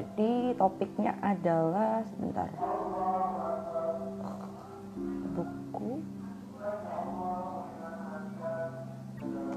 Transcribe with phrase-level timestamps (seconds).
[0.00, 2.48] Jadi topiknya adalah sebentar.
[5.36, 6.00] Buku.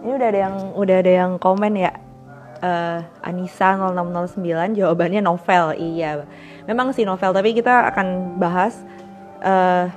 [0.03, 1.95] Ini udah ada yang udah ada yang komen ya.
[2.59, 5.79] Uh, Anissa 0609 jawabannya novel.
[5.79, 6.27] Iya.
[6.67, 8.83] Memang sih novel, tapi kita akan bahas
[9.39, 9.87] uh,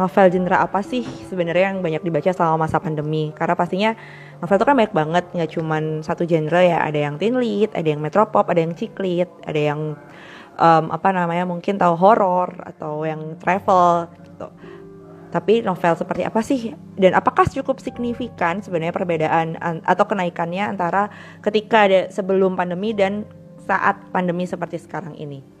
[0.00, 3.32] novel genre apa sih sebenarnya yang banyak dibaca selama masa pandemi?
[3.36, 3.90] Karena pastinya
[4.40, 6.80] novel itu kan banyak banget nggak cuman satu genre ya.
[6.84, 9.96] Ada yang teen lead ada yang metropop ada yang ciklit ada yang
[10.56, 14.48] um, apa namanya mungkin tahu horor atau yang travel gitu.
[15.32, 16.76] Tapi novel seperti apa sih?
[16.96, 19.56] Dan apakah cukup signifikan sebenarnya perbedaan
[19.88, 21.08] atau kenaikannya antara
[21.40, 23.24] ketika ada sebelum pandemi dan
[23.64, 25.51] saat pandemi seperti sekarang ini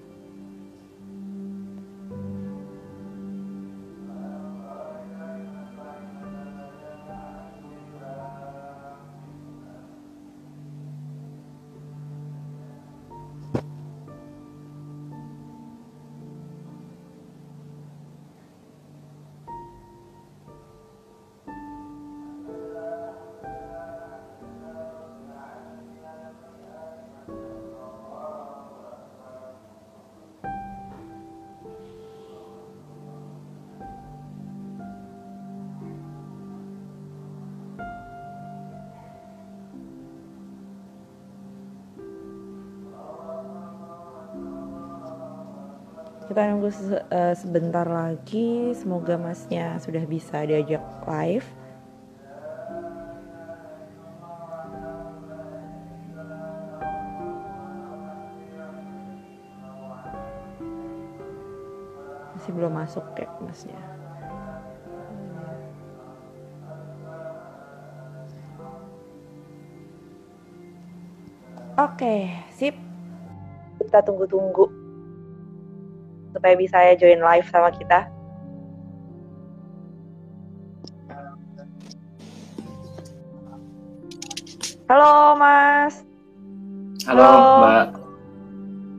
[46.26, 48.70] kita nunggu se uh, sebentar lagi.
[48.76, 51.46] Semoga masnya sudah bisa diajak live.
[62.38, 63.80] Masih belum masuk ya masnya.
[71.80, 72.20] Oke, okay,
[72.52, 72.76] sip.
[73.80, 74.81] Kita tunggu-tunggu
[76.32, 78.08] supaya bisa join live sama kita.
[84.92, 86.04] Halo Mas.
[87.08, 87.44] Halo, Halo.
[87.64, 87.88] Mbak.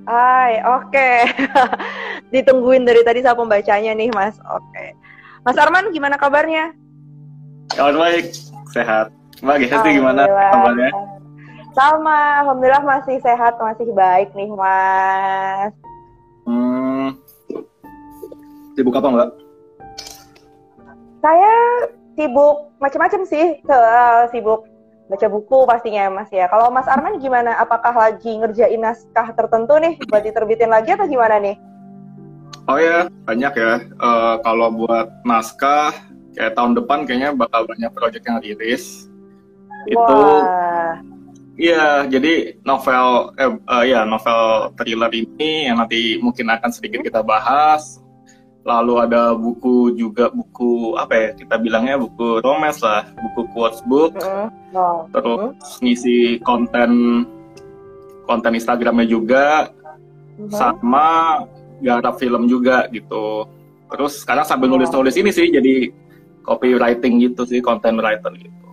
[0.04, 0.90] Hai, oke.
[0.90, 1.18] Okay.
[2.34, 4.36] Ditungguin dari tadi sama pembacanya nih Mas.
[4.50, 4.66] Oke.
[4.74, 4.90] Okay.
[5.46, 6.74] Mas Arman gimana kabarnya?
[7.78, 8.34] Kabar baik,
[8.74, 9.14] sehat.
[9.46, 10.92] Mbak Gesti gimana kabarnya?
[11.78, 15.74] Sama, Alhamdulillah masih sehat, masih baik nih Mas.
[18.74, 19.30] Sibuk apa enggak?
[21.22, 21.54] Saya
[22.18, 23.62] sibuk macam-macam sih.
[23.70, 24.66] Uh, sibuk
[25.08, 26.50] baca buku pastinya Mas ya.
[26.50, 27.54] Kalau Mas Arman gimana?
[27.62, 31.56] Apakah lagi ngerjain naskah tertentu nih buat diterbitin lagi atau gimana nih?
[32.66, 33.74] Oh ya, banyak ya.
[34.00, 35.94] Uh, kalau buat naskah
[36.34, 39.06] kayak tahun depan kayaknya bakal banyak proyek yang rilis.
[39.86, 40.18] Itu
[41.54, 47.22] Iya, jadi novel eh uh, ya novel thriller ini yang nanti mungkin akan sedikit kita
[47.22, 48.02] bahas
[48.64, 54.16] lalu ada buku juga buku apa ya kita bilangnya buku romance lah buku quotes book
[54.24, 54.48] uh,
[55.12, 55.80] terus uh.
[55.84, 57.24] ngisi konten
[58.24, 59.82] konten Instagramnya juga uh
[60.50, 61.46] sama
[61.86, 63.46] garap film juga gitu
[63.94, 65.94] terus sekarang sambil nulis-nulis ini sih jadi
[66.42, 68.64] copywriting gitu sih content writer gitu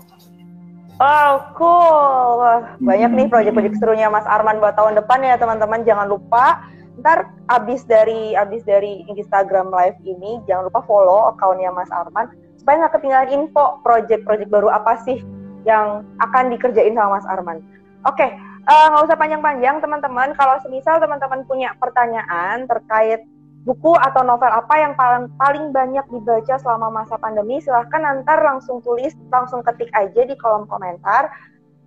[1.01, 2.61] Oh, cool.
[2.85, 3.33] Banyak nih hmm.
[3.33, 5.81] proyek-proyek serunya Mas Arman buat tahun depan ya, teman-teman.
[5.81, 6.61] Jangan lupa
[7.01, 12.29] ntar abis dari abis dari Instagram live ini jangan lupa follow akunnya Mas Arman
[12.61, 15.25] supaya nggak ketinggalan info project-project baru apa sih
[15.65, 17.61] yang akan dikerjain sama Mas Arman.
[18.09, 18.31] Oke, okay,
[18.69, 20.33] eh, nggak usah panjang-panjang teman-teman.
[20.37, 23.25] Kalau semisal teman-teman punya pertanyaan terkait
[23.69, 28.81] buku atau novel apa yang paling paling banyak dibaca selama masa pandemi, silahkan nanti langsung
[28.81, 31.29] tulis, langsung ketik aja di kolom komentar.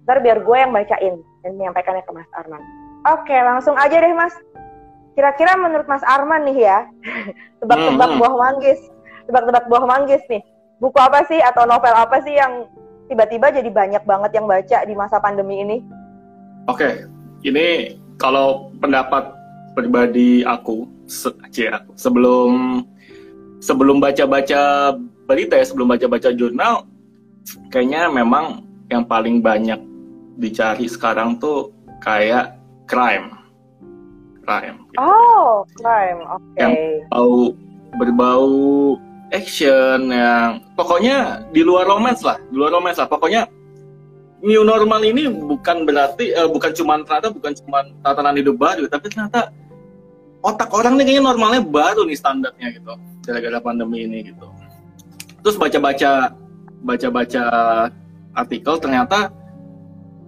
[0.05, 2.61] Ntar biar gue yang bacain dan menyampaikannya ke Mas Arman.
[3.07, 4.35] Oke, langsung aja deh Mas.
[5.13, 6.89] Kira-kira menurut Mas Arman nih ya,
[7.61, 8.79] tebak-tebak hmm, buah manggis,
[9.29, 10.41] tebak-tebak buah manggis nih.
[10.81, 12.65] Buku apa sih atau novel apa sih yang
[13.07, 15.77] tiba-tiba jadi banyak banget yang baca di masa pandemi ini?
[16.65, 17.05] Oke,
[17.45, 19.29] ini kalau pendapat
[19.77, 22.81] pribadi aku, se aku sebelum
[23.61, 24.93] sebelum baca-baca
[25.29, 26.89] berita ya, sebelum baca-baca jurnal,
[27.69, 29.77] kayaknya memang yang paling banyak
[30.41, 31.69] dicari sekarang tuh
[32.01, 32.57] kayak
[32.89, 33.42] crime
[34.43, 34.77] crime.
[34.91, 34.99] Gitu.
[34.99, 36.43] Oh, crime, oke.
[36.53, 36.61] Okay.
[36.61, 36.73] Yang
[37.09, 37.37] bau
[37.97, 38.51] berbau
[39.33, 43.09] action yang pokoknya di luar romance lah, di luar romance lah.
[43.09, 43.49] Pokoknya
[44.43, 49.09] new normal ini bukan berarti uh, bukan cuma ternyata bukan cuma tatanan hidup baru, tapi
[49.09, 49.49] ternyata
[50.43, 52.93] otak orang nih kayaknya normalnya baru nih standarnya gitu
[53.23, 54.51] gara-gara pandemi ini gitu.
[55.41, 56.35] Terus baca-baca
[56.83, 57.43] baca-baca
[58.35, 59.31] artikel ternyata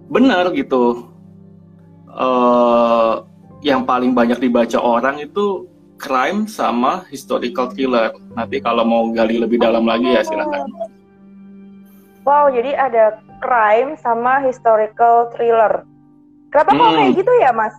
[0.08, 1.12] benar gitu.
[2.16, 3.20] Uh,
[3.64, 8.12] yang paling banyak dibaca orang itu crime sama historical thriller.
[8.36, 10.68] Nanti kalau mau gali lebih dalam lagi ya silakan.
[12.26, 15.86] Wow, jadi ada crime sama historical thriller.
[16.50, 16.80] Kenapa hmm.
[16.80, 17.74] kok kayak gitu ya, Mas?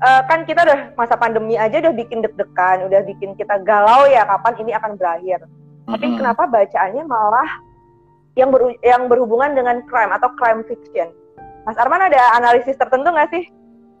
[0.00, 4.24] Uh, kan kita udah masa pandemi aja udah bikin deg-degan, udah bikin kita galau ya
[4.24, 5.44] kapan ini akan berakhir.
[5.84, 5.92] Hmm.
[5.92, 7.50] Tapi kenapa bacaannya malah
[8.40, 11.12] yang ber, yang berhubungan dengan crime atau crime fiction?
[11.68, 13.44] Mas Arman ada analisis tertentu nggak sih?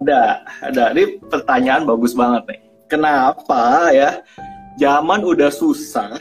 [0.00, 0.84] Ada, ada.
[0.96, 2.60] Ini pertanyaan bagus banget nih.
[2.88, 4.24] Kenapa ya?
[4.80, 6.16] Zaman udah susah,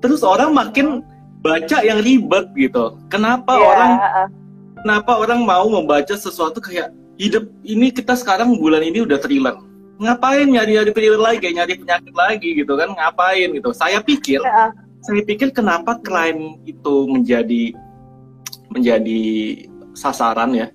[0.00, 1.04] terus orang makin
[1.44, 2.96] baca yang ribet gitu.
[3.12, 3.68] Kenapa yeah.
[3.68, 3.92] orang
[4.80, 9.60] kenapa orang mau membaca sesuatu kayak hidup ini kita sekarang bulan ini udah thriller.
[10.00, 12.96] Ngapain nyari-nyari thriller lagi, nyari penyakit lagi gitu kan?
[12.96, 13.70] Ngapain gitu.
[13.76, 14.72] Saya pikir yeah.
[15.04, 17.76] saya pikir kenapa crime itu menjadi
[18.72, 19.22] menjadi
[19.92, 20.72] sasaran ya.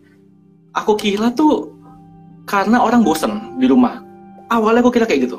[0.77, 1.78] Aku kira tuh
[2.49, 4.01] karena orang bosen di rumah.
[4.49, 5.37] Awalnya aku kira kayak gitu.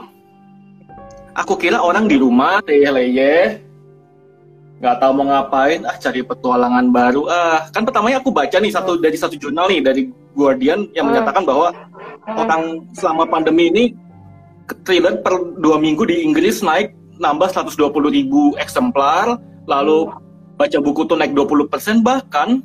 [1.34, 3.58] Aku kira orang di rumah leyeh-leyeh,
[4.78, 9.02] nggak tahu mau ngapain, ah cari petualangan baru, ah kan pertamanya aku baca nih satu
[9.02, 10.02] dari satu jurnal nih dari
[10.38, 11.18] Guardian yang hmm.
[11.18, 11.74] menyatakan bahwa
[12.30, 13.84] orang selama pandemi ini
[14.86, 20.10] thriller per dua minggu di Inggris naik nambah 120 ribu eksemplar, lalu
[20.54, 22.62] baca buku tuh naik 20 persen bahkan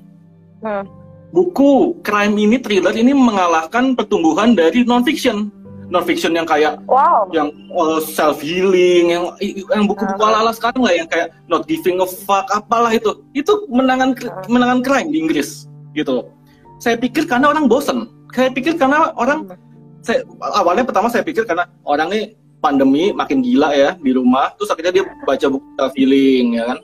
[0.62, 5.50] hmm buku crime ini thriller ini mengalahkan pertumbuhan dari non fiction
[5.89, 7.30] non fiction yang kayak wow.
[7.30, 10.30] yang uh, self healing yang yang buku-buku uh.
[10.30, 14.18] ala-ala sekarang lah yang kayak not giving a fuck apalah itu itu menangan
[14.50, 16.25] menangan crime di Inggris gitu
[16.81, 19.57] saya pikir karena orang bosen saya pikir karena orang uh.
[20.01, 20.25] saya
[20.57, 22.22] awalnya pertama saya pikir karena orang ini
[22.60, 26.80] pandemi makin gila ya di rumah terus akhirnya dia baca buku self healing ya kan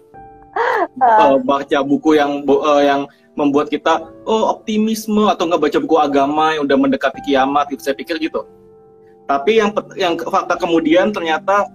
[1.01, 1.35] uh.
[1.41, 6.67] baca buku yang uh, yang membuat kita oh optimisme atau nggak baca buku agama yang
[6.67, 7.81] udah mendekati kiamat gitu.
[7.81, 8.43] Saya pikir gitu.
[9.27, 11.67] Tapi yang yang fakta kemudian ternyata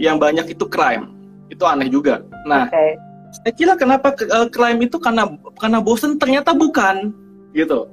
[0.00, 1.14] yang banyak itu crime.
[1.50, 2.24] Itu aneh juga.
[2.46, 2.98] Nah okay.
[3.42, 7.14] saya kira kenapa uh, crime itu karena karena bosen ternyata bukan
[7.54, 7.86] gitu.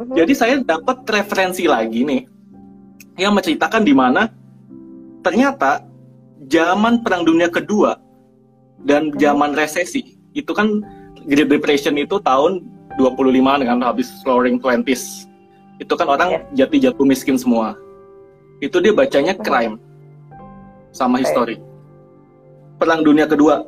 [0.00, 0.16] Uh-huh.
[0.16, 2.24] jadi saya dapat referensi lagi nih
[3.20, 4.32] yang menceritakan di mana
[5.20, 5.84] ternyata
[6.48, 8.00] zaman perang dunia kedua
[8.88, 10.80] dan zaman resesi itu kan
[11.30, 12.66] Great Depression itu tahun
[12.98, 15.30] 25 dengan habis roaring twenties.
[15.78, 16.66] Itu kan orang yeah.
[16.66, 17.78] jati jatuh miskin semua.
[18.58, 19.78] Itu dia bacanya crime
[20.90, 21.62] sama history.
[22.82, 23.62] Perang dunia kedua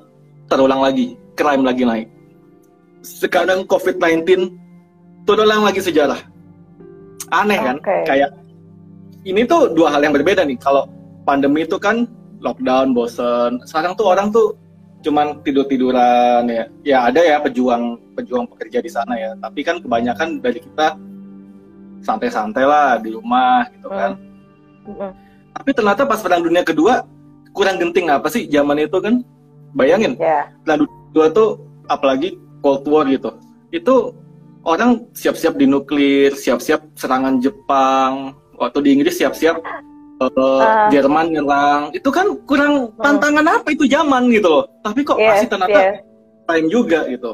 [0.50, 2.08] terulang lagi, crime lagi naik.
[3.06, 4.26] Sekarang COVID-19
[5.22, 6.18] terulang lagi sejarah.
[7.30, 7.78] Aneh kan?
[7.78, 8.02] Okay.
[8.10, 8.30] Kayak
[9.22, 10.58] ini tuh dua hal yang berbeda nih.
[10.58, 10.90] Kalau
[11.22, 12.10] pandemi itu kan
[12.42, 13.62] lockdown, bosen.
[13.70, 14.58] Sekarang tuh orang tuh
[15.02, 16.64] cuman tidur tiduran ya.
[16.86, 19.34] Ya ada ya pejuang pejuang pekerja di sana ya.
[19.36, 20.96] Tapi kan kebanyakan dari kita
[22.02, 24.18] santai-santai lah di rumah gitu kan.
[24.82, 25.14] Mm.
[25.54, 27.06] tapi ternyata pas perang dunia kedua
[27.54, 29.22] kurang genting apa sih zaman itu kan?
[29.78, 30.50] Bayangin yeah.
[30.66, 31.50] perang dunia kedua tuh
[31.86, 32.34] apalagi
[32.66, 33.30] Cold War gitu
[33.70, 34.10] itu
[34.66, 39.62] orang siap-siap di nuklir siap-siap serangan Jepang waktu di Inggris siap-siap
[40.30, 41.82] uh, Jerman nyerang.
[41.96, 44.64] Itu kan kurang uh, tantangan apa itu zaman gitu loh.
[44.84, 45.94] Tapi kok yes, masih ternyata yes.
[46.46, 47.32] time juga gitu.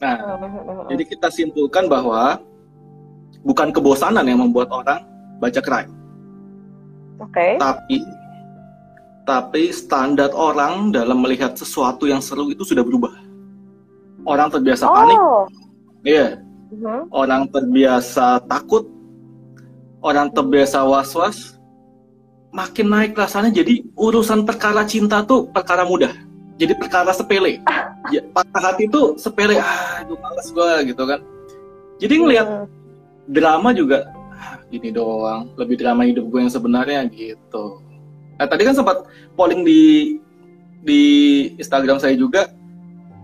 [0.00, 2.38] Nah uh, uh, jadi kita simpulkan bahwa
[3.44, 5.00] bukan kebosanan yang membuat orang
[5.40, 5.92] baca crime
[7.20, 7.32] oke.
[7.32, 7.56] Okay.
[7.56, 8.04] tapi
[9.24, 13.14] tapi standar orang dalam melihat sesuatu yang seru itu sudah berubah.
[14.26, 14.94] Orang terbiasa oh.
[14.96, 15.18] panik.
[16.02, 16.18] Iya.
[16.18, 16.30] Yeah.
[16.74, 17.02] uh-huh.
[17.14, 18.90] orang terbiasa takut.
[20.00, 21.59] Orang terbiasa was-was
[22.50, 26.12] makin naik rasanya jadi urusan perkara cinta tuh perkara mudah.
[26.60, 27.62] Jadi perkara sepele.
[28.10, 29.60] Ya, patah hati tuh sepele.
[29.60, 31.20] Ah itu males gue gitu kan.
[32.00, 32.66] Jadi ngelihat hmm.
[33.28, 35.52] drama juga ah, gini doang.
[35.54, 37.84] Lebih drama hidup gue yang sebenarnya gitu.
[38.40, 39.04] Nah tadi kan sempat
[39.36, 40.16] polling di
[40.80, 41.02] di
[41.60, 42.50] Instagram saya juga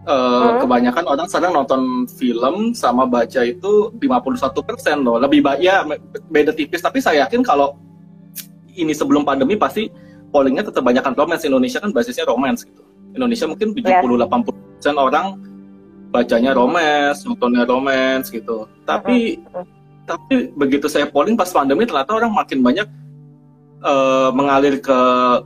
[0.07, 0.15] uh,
[0.55, 0.57] hmm.
[0.63, 5.19] kebanyakan orang sekarang nonton film sama baca itu 51% loh.
[5.19, 5.83] Lebih banyak ya
[6.31, 6.85] beda tipis.
[6.85, 7.81] Tapi saya yakin kalau
[8.77, 9.89] ini sebelum pandemi pasti
[10.31, 12.83] pollingnya tetap banyakkan romance Indonesia kan basisnya romance gitu
[13.17, 15.41] Indonesia mungkin 70-80 persen orang
[16.13, 19.65] bacanya romance nontonnya romance gitu tapi uh -huh.
[20.07, 22.87] tapi begitu saya polling pas pandemi ternyata orang makin banyak
[23.83, 24.99] uh, mengalir ke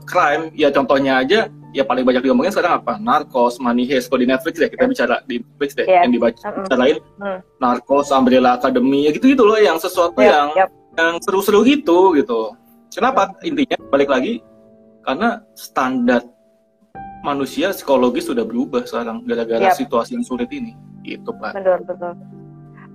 [0.05, 4.27] crime ya contohnya aja ya paling banyak diomongin sekarang apa narkos money heist kalau di
[4.27, 6.03] Netflix ya kita bicara di Netflix deh yeah.
[6.03, 6.77] yang dibaca uh -huh.
[6.77, 7.37] lain -huh.
[7.63, 10.69] narkos Umbrella Academy ya gitu gitu loh yang sesuatu yeah, yang yep.
[10.99, 12.53] yang seru-seru gitu gitu
[12.91, 13.31] Kenapa?
[13.47, 14.43] Intinya balik lagi
[15.07, 16.27] karena standar
[17.23, 19.77] manusia psikologis sudah berubah sekarang gara-gara yep.
[19.77, 20.75] situasi yang sulit ini.
[21.07, 21.57] Itu Pak.
[21.57, 22.13] Betul betul.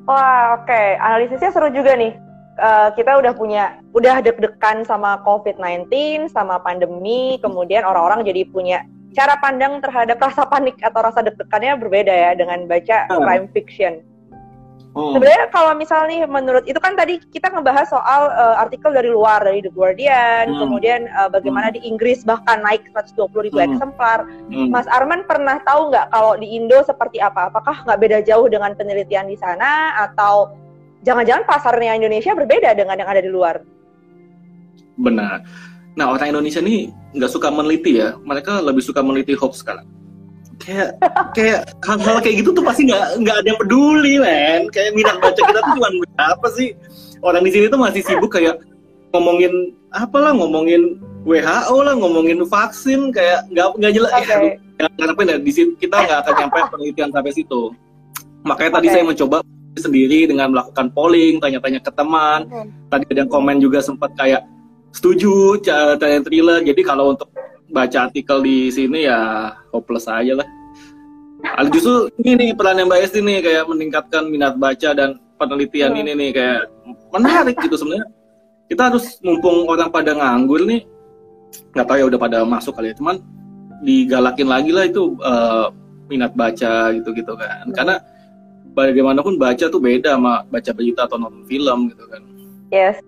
[0.06, 0.94] Wah oke, okay.
[1.02, 2.14] analisisnya seru juga nih.
[2.56, 5.92] uh, kita udah punya udah deg-degan sama COVID-19,
[6.32, 8.80] sama pandemi, kemudian orang-orang jadi punya
[9.12, 14.00] cara pandang terhadap rasa panik atau rasa deg-degannya berbeda ya dengan baca crime fiction.
[14.96, 15.12] Hmm.
[15.12, 19.60] Sebenarnya kalau misalnya menurut itu kan tadi kita ngebahas soal uh, artikel dari luar dari
[19.60, 20.56] The Guardian, hmm.
[20.56, 21.76] kemudian uh, bagaimana hmm.
[21.76, 23.76] di Inggris bahkan naik 120 ribu hmm.
[23.76, 24.24] eksemplar.
[24.24, 24.72] Hmm.
[24.72, 27.52] Mas Arman pernah tahu nggak kalau di Indo seperti apa?
[27.52, 30.56] Apakah nggak beda jauh dengan penelitian di sana atau
[31.04, 33.60] jangan-jangan pasarnya Indonesia berbeda dengan yang ada di luar?
[34.96, 35.44] Benar.
[35.92, 39.84] Nah orang Indonesia ini nggak suka meneliti ya, mereka lebih suka meneliti hoax sekarang
[40.66, 40.90] kayak
[41.38, 45.38] kayak hal-hal kayak gitu tuh pasti nggak nggak ada yang peduli men kayak minat baca
[45.38, 46.74] kita tuh cuma apa sih
[47.22, 48.58] orang di sini tuh masih sibuk kayak
[49.14, 54.58] ngomongin apalah ngomongin WHO lah ngomongin vaksin kayak nggak nggak jelas okay.
[54.82, 57.62] ya ngapain ya di situ kita nggak akan nyampe penelitian sampai situ
[58.42, 58.78] makanya okay.
[58.82, 59.38] tadi saya mencoba
[59.76, 62.66] sendiri dengan melakukan polling tanya-tanya ke teman okay.
[62.90, 64.42] tadi ada yang komen juga sempat kayak
[64.90, 67.30] setuju tanya thriller jadi kalau untuk
[67.70, 70.48] baca artikel di sini ya hopeless aja lah.
[71.70, 76.00] Justru ini nih perannya Mbak Esti nih kayak meningkatkan minat baca dan penelitian hmm.
[76.02, 76.60] ini nih kayak
[77.12, 78.08] menarik gitu sebenarnya.
[78.66, 80.82] Kita harus mumpung orang pada nganggur nih,
[81.70, 83.22] nggak tahu ya udah pada masuk kali ya, cuman
[83.86, 85.70] digalakin lagi lah itu uh,
[86.10, 87.70] minat baca gitu-gitu kan.
[87.70, 87.74] Hmm.
[87.76, 87.94] Karena
[88.74, 92.22] bagaimanapun baca tuh beda sama baca berita atau nonton film gitu kan.
[92.74, 92.98] Yes,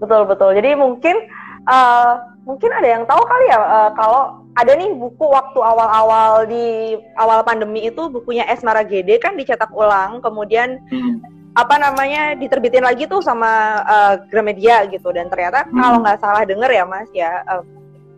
[0.00, 0.56] betul betul.
[0.56, 1.28] Jadi mungkin
[1.68, 6.96] uh, mungkin ada yang tahu kali ya uh, kalau ada nih buku waktu awal-awal di
[7.20, 11.20] awal pandemi itu bukunya S Maragede kan dicetak ulang kemudian hmm.
[11.54, 15.76] apa namanya diterbitin lagi tuh sama uh, Gramedia gitu dan ternyata hmm.
[15.76, 17.62] kalau nggak salah denger ya Mas ya uh,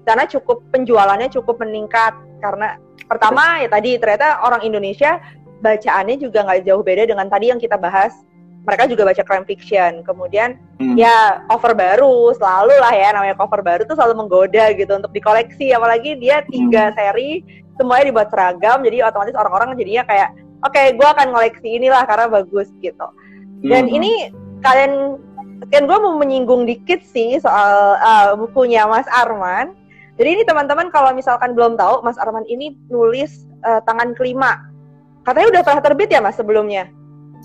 [0.07, 5.19] karena cukup penjualannya cukup meningkat karena pertama ya tadi ternyata orang Indonesia
[5.63, 8.11] bacaannya juga nggak jauh beda dengan tadi yang kita bahas
[8.63, 9.93] mereka juga baca crime fiction.
[10.07, 10.95] Kemudian hmm.
[10.95, 15.75] ya cover baru selalu lah ya namanya cover baru tuh selalu menggoda gitu untuk dikoleksi.
[15.75, 16.95] Apalagi dia tiga hmm.
[16.95, 17.33] seri
[17.81, 20.29] semuanya dibuat seragam, jadi otomatis orang-orang jadinya kayak
[20.63, 23.07] oke okay, gue akan koleksi inilah karena bagus gitu.
[23.63, 23.97] Dan hmm.
[23.97, 24.13] ini
[24.63, 25.19] kalian
[25.71, 29.75] kan gue mau menyinggung dikit sih soal uh, bukunya Mas Arman.
[30.21, 34.59] Jadi ini teman-teman kalau misalkan belum tahu Mas Arman ini nulis uh, tangan kelima.
[35.23, 36.91] Katanya udah pernah terbit ya Mas sebelumnya?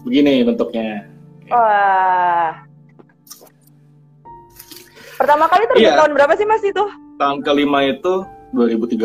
[0.07, 1.03] Begini bentuknya.
[1.51, 2.63] Wah.
[5.17, 5.97] Pertama kali terbit iya.
[5.99, 6.83] tahun berapa sih Mas itu?
[7.19, 8.23] Tahun kelima itu
[8.55, 9.03] 2013.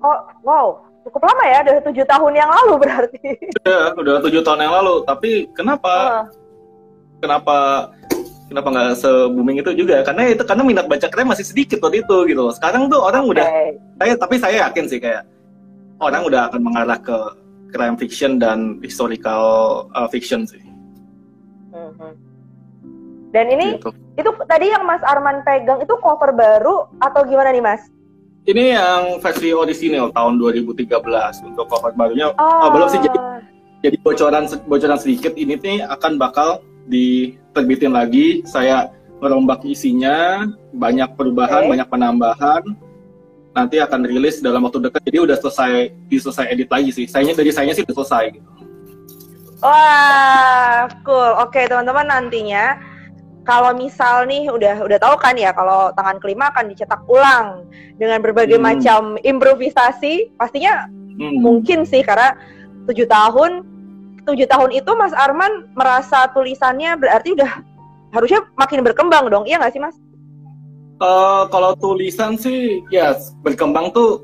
[0.00, 0.66] Oh, wow.
[1.02, 3.26] Cukup lama ya, udah tujuh tahun yang lalu berarti.
[3.66, 4.94] Iya, udah tujuh tahun yang lalu.
[5.02, 5.92] Tapi kenapa?
[5.92, 6.24] Oh.
[7.22, 7.90] Kenapa
[8.50, 12.04] kenapa nggak se booming itu juga karena itu karena minat baca keren masih sedikit waktu
[12.04, 13.32] itu gitu sekarang tuh orang okay.
[13.32, 13.46] udah
[13.96, 15.24] saya tapi saya yakin sih kayak
[15.96, 17.16] orang udah akan mengarah ke
[17.72, 19.42] crime fiction dan historical
[19.96, 20.60] uh, fiction sih.
[21.72, 22.12] Mm-hmm.
[23.32, 23.90] Dan ini gitu.
[24.20, 27.88] itu tadi yang Mas Arman pegang itu cover baru atau gimana nih Mas?
[28.44, 30.92] Ini yang versi orisinil tahun 2013
[31.48, 32.60] untuk cover barunya oh.
[32.68, 33.18] Oh, belum sih jadi
[33.82, 38.44] jadi bocoran bocoran sedikit ini nih akan bakal diterbitin lagi.
[38.44, 41.70] Saya merombak isinya, banyak perubahan, okay.
[41.70, 42.62] banyak penambahan
[43.52, 47.52] nanti akan rilis dalam waktu dekat jadi udah selesai diselesai edit lagi sih sayanya dari
[47.52, 48.48] sayanya sih udah selesai gitu
[49.60, 52.80] wah cool oke teman-teman nantinya
[53.42, 57.66] kalau misal nih udah udah tahu kan ya kalau tangan kelima akan dicetak ulang
[57.98, 58.66] dengan berbagai hmm.
[58.66, 61.42] macam improvisasi pastinya hmm.
[61.42, 62.34] mungkin sih karena
[62.88, 63.66] tujuh tahun
[64.22, 67.50] tujuh tahun itu Mas Arman merasa tulisannya berarti udah
[68.14, 69.98] harusnya makin berkembang dong iya nggak sih Mas?
[71.02, 74.22] Uh, kalau tulisan sih ya berkembang tuh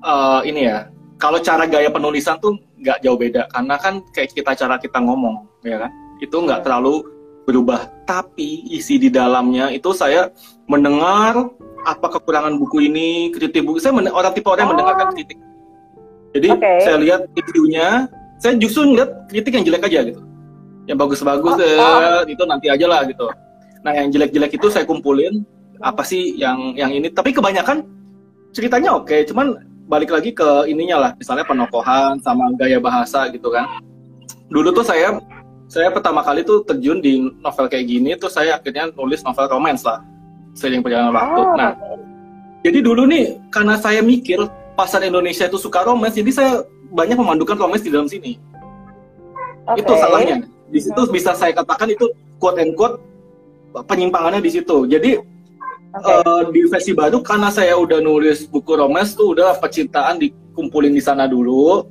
[0.00, 0.88] uh, ini ya.
[1.16, 5.48] Kalau cara gaya penulisan tuh nggak jauh beda karena kan kayak kita cara kita ngomong
[5.64, 6.64] ya kan itu nggak iya.
[6.64, 7.04] terlalu
[7.48, 7.88] berubah.
[8.04, 10.28] Tapi isi di dalamnya itu saya
[10.66, 11.46] mendengar
[11.86, 13.78] apa kekurangan buku ini, kritik buku.
[13.78, 15.14] Saya orang tipe orang yang mendengarkan oh.
[15.14, 15.38] kritik.
[16.34, 16.78] Jadi okay.
[16.84, 18.10] saya lihat reviewnya,
[18.42, 20.20] saya justru ngeliat kritik yang jelek aja gitu.
[20.90, 21.98] Yang bagus-bagus oh, oh.
[22.26, 23.24] Eh, itu nanti aja lah gitu.
[23.86, 25.46] Nah yang jelek-jelek itu saya kumpulin,
[25.80, 27.12] apa sih yang yang ini?
[27.12, 27.84] Tapi kebanyakan
[28.52, 31.10] ceritanya oke okay, cuman balik lagi ke ininya lah.
[31.16, 33.66] Misalnya penokohan sama gaya bahasa gitu kan.
[34.50, 35.18] Dulu tuh saya
[35.66, 39.82] saya pertama kali tuh terjun di novel kayak gini tuh saya akhirnya nulis novel romance
[39.82, 39.98] lah
[40.54, 41.40] sering perjalanan waktu.
[41.42, 41.54] Oh.
[41.58, 41.74] nah
[42.62, 44.38] jadi dulu nih karena saya mikir
[44.78, 46.52] pasar Indonesia itu suka romance jadi saya
[46.94, 48.38] banyak memandukan romance di dalam sini.
[49.66, 49.82] Okay.
[49.82, 50.36] itu salahnya.
[50.70, 52.06] Di situ bisa saya katakan itu
[52.38, 53.02] quote and quote
[53.90, 54.86] penyimpangannya di situ.
[54.86, 55.18] Jadi
[55.98, 56.16] okay.
[56.22, 60.92] uh, eh, di versi baru karena saya udah nulis buku romance tuh udah percintaan dikumpulin
[60.92, 61.88] di sana dulu.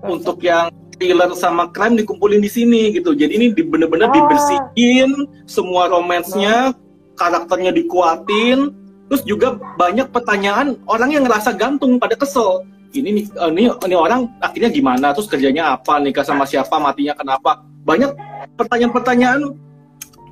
[0.00, 0.08] Okay.
[0.12, 3.12] Untuk yang thriller sama crime dikumpulin di sini gitu.
[3.12, 4.14] Jadi ini bener-bener Ah.
[4.16, 5.10] dibersihin
[5.44, 6.72] semua romansnya,
[7.16, 8.72] karakternya dikuatin,
[9.08, 12.64] terus juga banyak pertanyaan orang yang ngerasa gantung pada kesel.
[12.96, 15.12] Ini nih, eh, ini, ini orang akhirnya gimana?
[15.12, 16.00] Terus kerjanya apa?
[16.00, 16.80] Nikah sama siapa?
[16.80, 17.60] Matinya kenapa?
[17.84, 18.16] Banyak
[18.56, 19.52] pertanyaan-pertanyaan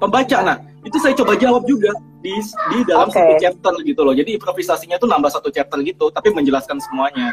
[0.00, 0.38] pembaca.
[0.40, 3.17] Nah, itu saya coba jawab juga di di dalam Oke.
[3.17, 4.12] satu chapter gitu loh.
[4.12, 7.33] Jadi improvisasinya tuh nambah satu chapter gitu, tapi menjelaskan semuanya.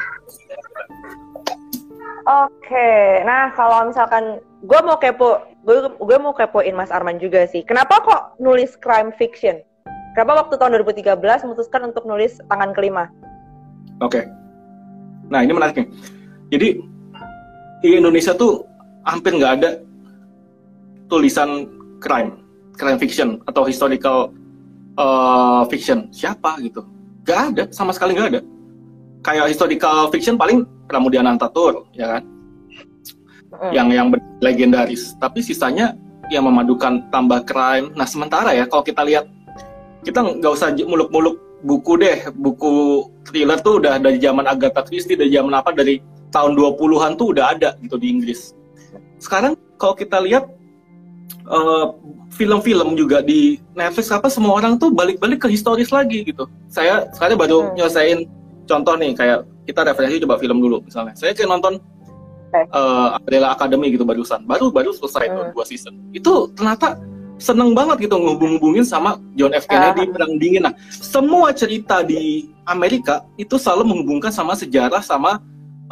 [2.22, 7.66] Oke, nah kalau misalkan gue mau kepo, gue gue mau kepoin Mas Arman juga sih.
[7.66, 9.60] Kenapa kok nulis crime fiction?
[10.16, 11.18] Kenapa waktu tahun 2013
[11.48, 13.08] memutuskan untuk nulis tangan kelima?
[14.04, 14.28] Oke.
[15.32, 15.88] Nah ini menarik nih.
[16.52, 16.68] Jadi
[17.82, 18.68] di Indonesia tuh
[19.08, 19.70] hampir nggak ada
[21.10, 21.66] tulisan
[22.04, 22.41] crime,
[22.76, 24.32] crime fiction atau historical
[24.96, 26.08] uh, fiction.
[26.12, 26.84] Siapa gitu?
[27.24, 28.42] Gak ada, sama sekali nggak ada.
[29.22, 32.24] Kayak historical fiction paling Pramudia Anantatur, ya kan?
[33.54, 33.72] Mm.
[33.72, 34.08] Yang yang
[34.42, 35.14] legendaris.
[35.22, 35.94] Tapi sisanya
[36.34, 37.94] yang memadukan tambah crime.
[37.94, 39.30] Nah sementara ya kalau kita lihat
[40.02, 45.30] kita nggak usah muluk-muluk buku deh, buku thriller tuh udah dari zaman Agatha Christie, dari
[45.30, 46.02] zaman apa dari
[46.34, 48.56] tahun 20-an tuh udah ada gitu di Inggris.
[49.22, 50.50] Sekarang kalau kita lihat
[51.38, 51.86] eh,
[52.32, 56.48] film-film juga di Netflix apa semua orang tuh balik-balik ke historis lagi gitu.
[56.68, 57.74] Saya sekarang baru Hmm.
[57.76, 58.18] nyelesain
[58.66, 61.14] contoh nih kayak kita referensi coba film dulu misalnya.
[61.14, 61.74] Saya kayak nonton
[62.52, 62.62] Oke.
[62.68, 65.54] eh, Umbrella Academy gitu barusan, baru baru selesai tuh Hmm.
[65.54, 65.94] dua season.
[66.12, 66.96] Itu ternyata
[67.42, 70.12] seneng banget gitu ngubung-ngubungin sama John F Kennedy Ah.
[70.14, 70.62] perang dingin.
[70.62, 75.42] Nah, semua cerita di Amerika itu selalu menghubungkan sama sejarah sama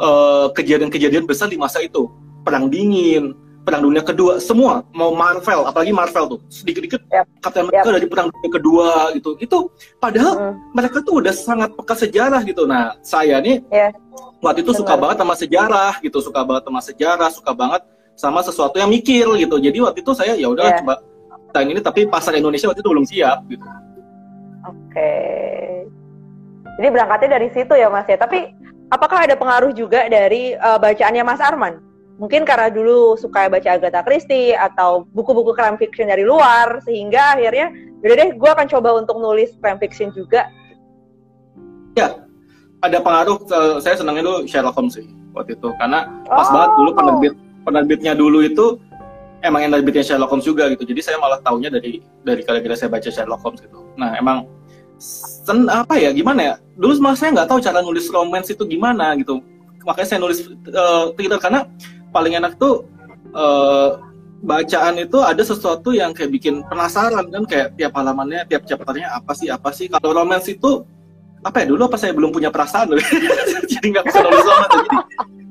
[0.00, 2.08] eh, kejadian-kejadian besar di masa itu.
[2.40, 7.28] Perang dingin, perang dunia kedua, semua mau Marvel, apalagi Marvel tuh sedikit-dikit Yap.
[7.44, 9.30] Captain America dari perang dunia kedua gitu.
[9.36, 9.58] Itu
[9.96, 10.54] padahal Mm.
[10.72, 12.64] mereka tuh udah sangat peka sejarah gitu.
[12.64, 13.92] Nah, saya nih Iya.
[14.40, 15.00] waktu itu suka Benar.
[15.04, 17.82] banget sama sejarah gitu, suka banget sama sejarah, suka banget
[18.16, 19.56] sama sesuatu yang mikir gitu.
[19.56, 20.76] Jadi waktu itu saya ya udah Iya.
[20.80, 20.94] coba
[21.52, 23.66] tahun ini tapi pasar Indonesia waktu itu belum siap gitu.
[24.64, 25.12] Oke.
[26.80, 28.16] Jadi berangkatnya dari situ ya Mas ya.
[28.16, 28.56] Tapi
[28.88, 31.89] apakah ada pengaruh juga dari eh, bacaannya Mas Arman?
[32.20, 37.72] Mungkin karena dulu suka baca Agatha Christie atau buku-buku crime fiction dari luar sehingga akhirnya
[38.04, 40.52] udah deh gue akan coba untuk nulis crime fiction juga.
[41.96, 42.20] Ya,
[42.84, 43.40] ada pengaruh.
[43.80, 46.52] saya senangnya dulu Sherlock Holmes sih waktu itu karena pas Oh.
[46.52, 48.76] banget dulu penerbit penerbitnya dulu itu
[49.40, 50.84] emang yang nerbitnya Sherlock Holmes juga gitu.
[50.84, 53.80] Jadi saya malah taunya dari dari kali-kali saya baca Sherlock Holmes gitu.
[53.96, 54.44] Nah emang
[55.00, 56.54] sen apa ya gimana ya?
[56.76, 59.40] Dulu malah saya nggak tahu cara nulis romance itu gimana gitu.
[59.88, 61.64] Makanya saya nulis eh, thriller karena
[62.10, 62.86] paling enak tuh
[63.34, 63.90] eh,
[64.40, 69.32] bacaan itu ada sesuatu yang kayak bikin penasaran kan kayak tiap halamannya tiap chapternya apa
[69.36, 69.86] sih apa sih.
[69.90, 70.84] Kalau romance itu
[71.40, 73.00] apa ya dulu apa saya belum punya perasaan dulu
[73.72, 74.98] jadi nggak bisa nulis romance jadi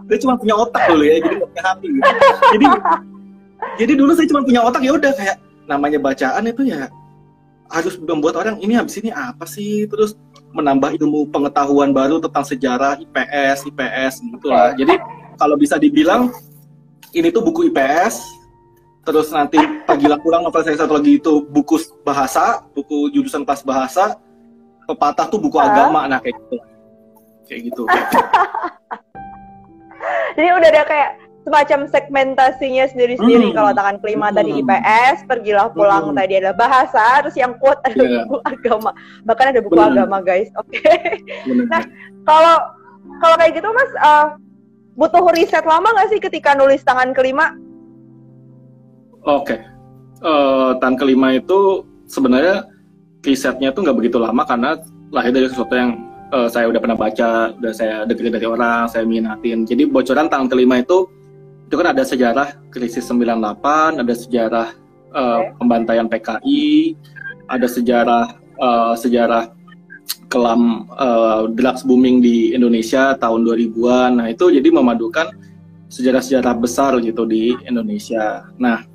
[0.06, 2.12] saya cuma punya otak dulu ya jadi nggak punya hati gitu.
[2.54, 2.68] jadi
[3.82, 6.94] jadi dulu saya cuma punya otak ya udah kayak namanya bacaan itu ya
[7.70, 9.86] harus membuat orang ini habis ini apa sih?
[9.86, 10.18] Terus
[10.52, 14.74] menambah ilmu pengetahuan baru tentang sejarah IPS IPS gitu lah.
[14.74, 14.98] Jadi
[15.38, 16.34] kalau bisa dibilang
[17.12, 18.22] ini tuh buku IPS
[19.02, 24.20] terus nanti pagilah pulang novel saya satu lagi itu buku bahasa buku jurusan kelas bahasa
[24.86, 25.66] pepatah tuh buku Ah.
[25.66, 26.56] agama nah kayak gitu
[27.46, 27.84] kayak gitu
[30.32, 33.52] Jadi udah ada kayak semacam segmentasinya sendiri-sendiri.
[33.52, 33.56] Hmm.
[33.58, 34.62] Kalau tangan kelima tadi Hmm.
[34.62, 36.16] IPS, pergilah pulang Hmm.
[36.16, 38.24] tadi adalah bahasa, terus yang quote ada Iya.
[38.24, 38.92] buku agama.
[39.26, 39.92] Bahkan ada buku Benar.
[39.92, 40.48] agama guys.
[40.56, 40.80] Oke.
[41.44, 41.66] Bener.
[41.68, 41.84] Nah,
[42.24, 42.56] kalau
[43.20, 44.26] kalau kayak gitu mas eh,
[45.00, 47.56] butuh riset lama nggak sih ketika nulis tangan kelima
[49.20, 49.60] Oke,
[50.20, 52.68] Eh, tahun kelima itu sebenarnya
[53.24, 54.76] risetnya tuh nggak begitu lama karena
[55.16, 55.96] lahir dari sesuatu yang
[56.36, 59.64] eh, saya udah pernah baca, udah saya dengerin dari orang, saya minatin.
[59.64, 61.08] Jadi bocoran tahun kelima itu
[61.72, 64.68] itu kan ada sejarah krisis 98, ada sejarah
[65.16, 65.56] eh, Oke.
[65.64, 67.00] pembantaian PKI,
[67.48, 68.26] ada sejarah
[68.60, 69.44] eh, sejarah
[70.30, 74.12] kelam eh, drugs booming di Indonesia tahun 2000-an.
[74.22, 75.34] Nah, itu jadi memadukan
[75.90, 78.46] sejarah-sejarah besar gitu di Indonesia.
[78.62, 78.86] Nah,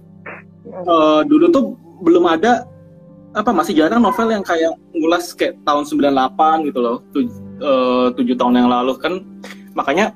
[0.71, 1.65] eh, dulu tuh
[2.07, 2.71] belum ada
[3.35, 7.03] apa masih jarang novel yang kayak ngulas kayak tahun 98 gitu loh.
[7.15, 9.23] Eh, tujuh tahun yang lalu kan
[9.75, 10.15] makanya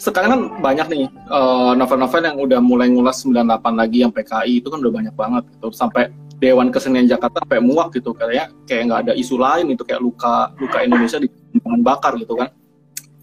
[0.00, 1.04] sekarang kan banyak nih
[1.76, 5.68] novel-novel yang udah mulai ngulas 98 lagi yang PKI itu kan udah banyak banget gitu
[5.76, 6.08] sampai
[6.40, 10.50] Dewan Kesenian Jakarta sampai muak gitu kayak kayak nggak ada isu lain itu kayak luka
[10.56, 11.28] luka Indonesia di
[11.60, 12.48] tangan bakar gitu kan.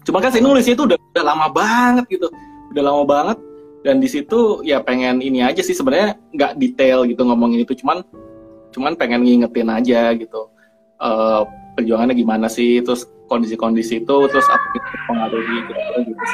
[0.06, 2.32] Cuma kan saya nulisnya itu udah, udah lama banget gitu,
[2.72, 3.38] udah lama banget
[3.84, 8.02] dan di situ ya pengen ini aja sih sebenarnya nggak detail gitu ngomongin itu cuman
[8.74, 10.50] cuman pengen ngingetin aja gitu
[10.98, 11.42] Eh,
[11.78, 14.66] perjuangannya gimana sih terus kondisi-kondisi itu terus apa
[15.06, 16.24] pengaruhi gitu, gitu.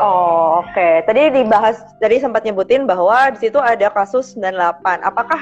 [0.00, 0.72] Oh, oke.
[0.72, 1.04] Okay.
[1.04, 5.02] Tadi dibahas, tadi sempat nyebutin bahwa di situ ada kasus 98.
[5.02, 5.40] Apakah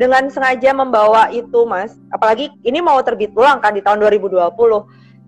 [0.00, 1.96] dengan sengaja membawa itu, Mas?
[2.12, 4.52] Apalagi ini mau terbit ulang kan di tahun 2020.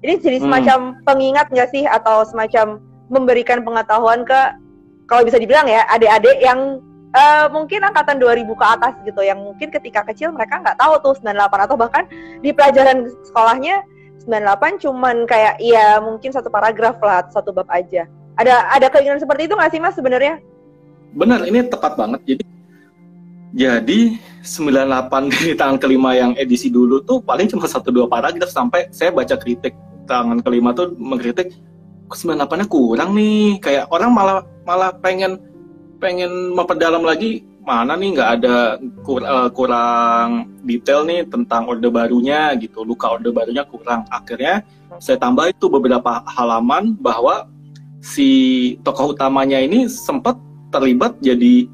[0.04, 0.44] Ini jadi hmm.
[0.44, 0.96] semacam hmm.
[1.04, 2.80] pengingat nggak sih atau semacam
[3.12, 4.40] memberikan pengetahuan ke
[5.04, 6.80] kalau bisa dibilang ya adik-adik yang
[7.12, 11.14] uh, mungkin angkatan 2000 ke atas gitu yang mungkin ketika kecil mereka nggak tahu tuh
[11.20, 12.04] 98 atau bahkan
[12.40, 13.84] di pelajaran sekolahnya
[14.24, 19.46] 98 cuman kayak iya mungkin satu paragraf lah satu bab aja ada ada keinginan seperti
[19.46, 20.42] itu nggak sih mas sebenarnya?
[21.14, 22.20] Benar, ini tepat banget.
[22.26, 22.44] Jadi
[23.54, 24.00] jadi
[24.42, 29.14] 98 di tangan kelima yang edisi dulu tuh paling cuma satu dua paragraf sampai saya
[29.14, 29.78] baca kritik
[30.10, 31.54] tangan kelima tuh mengkritik
[32.10, 33.62] 98-nya kurang nih.
[33.62, 35.38] Kayak orang malah malah pengen
[36.02, 38.56] pengen memperdalam lagi mana nih nggak ada
[39.00, 44.60] kur, uh, kurang detail nih tentang orde barunya gitu luka orde barunya kurang akhirnya
[45.00, 47.48] saya tambah itu beberapa halaman bahwa
[48.04, 48.28] si
[48.84, 50.36] tokoh utamanya ini sempat
[50.68, 51.64] terlibat jadi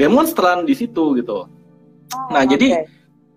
[0.00, 1.44] demonstran di situ gitu.
[1.44, 2.56] Oh, nah, okay.
[2.56, 2.68] jadi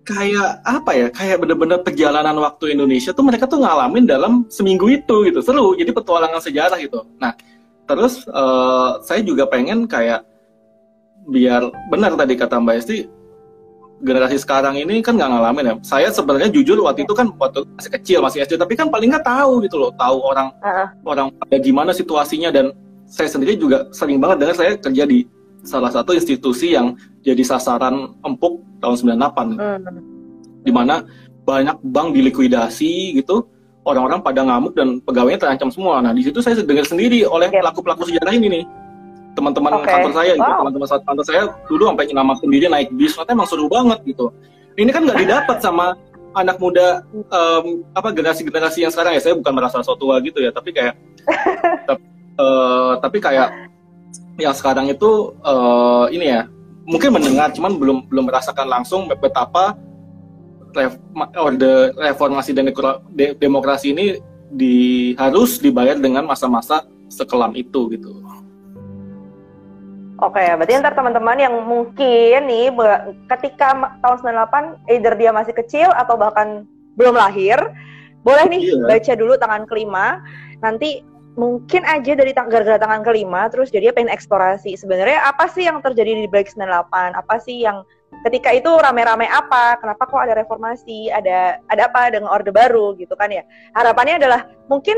[0.08, 1.08] kayak apa ya?
[1.12, 5.44] Kayak bener-bener perjalanan waktu Indonesia tuh mereka tuh ngalamin dalam seminggu itu gitu.
[5.44, 7.04] Seru, jadi petualangan sejarah gitu.
[7.20, 7.36] Nah,
[7.84, 10.24] terus uh, saya juga pengen kayak
[11.28, 12.98] biar benar tadi kata Mbak Esti
[14.02, 15.76] generasi sekarang ini kan nggak ngalamin ya.
[15.82, 19.26] Saya sebenarnya jujur waktu itu kan waktu masih kecil masih SD, tapi kan paling nggak
[19.26, 20.88] tahu gitu loh, tahu orang uh.
[21.06, 22.74] orang ada gimana situasinya dan
[23.08, 25.26] saya sendiri juga sering banget dengar saya kerja di
[25.66, 26.94] salah satu institusi yang
[27.26, 29.80] jadi sasaran empuk tahun 98 uh.
[30.62, 31.02] di mana
[31.48, 33.48] banyak bank dilikuidasi gitu
[33.88, 36.04] orang-orang pada ngamuk dan pegawainya terancam semua.
[36.04, 38.64] Nah di situ saya dengar sendiri oleh pelaku-pelaku sejarah ini nih
[39.38, 39.94] teman-teman okay.
[39.94, 43.70] kantor saya gitu teman-teman kantor saya dulu sampai nama sendiri naik bis ternyata emang seru
[43.70, 44.34] banget gitu
[44.78, 45.94] ini kan nggak didapat sama
[46.34, 50.50] anak muda um, apa generasi-generasi yang sekarang ya saya bukan merasa so tua gitu ya
[50.50, 50.98] tapi kayak
[51.90, 52.04] tapi,
[52.42, 53.50] uh, tapi kayak
[54.38, 56.42] yang sekarang itu uh, ini ya
[56.86, 59.78] mungkin mendengar cuman belum belum merasakan langsung betapa
[61.42, 62.70] orde reformasi dan
[63.42, 64.22] demokrasi ini
[64.54, 64.76] di,
[65.18, 68.24] harus dibayar dengan masa-masa sekelam itu gitu.
[70.18, 72.74] Oke, okay, berarti ntar teman-teman yang mungkin nih
[73.30, 76.66] ketika tahun 98 either dia masih kecil atau bahkan
[76.98, 77.62] belum lahir,
[78.26, 78.98] boleh nih yeah.
[78.98, 80.26] baca dulu tangan kelima.
[80.66, 81.06] Nanti
[81.38, 84.74] mungkin aja dari gara-gara tangan kelima terus jadi pengen eksplorasi.
[84.74, 87.14] Sebenarnya apa sih yang terjadi di Black 98?
[87.14, 87.86] Apa sih yang
[88.26, 89.78] ketika itu rame-rame apa?
[89.78, 91.14] Kenapa kok ada reformasi?
[91.14, 93.46] Ada ada apa dengan orde baru gitu kan ya?
[93.78, 94.98] Harapannya adalah mungkin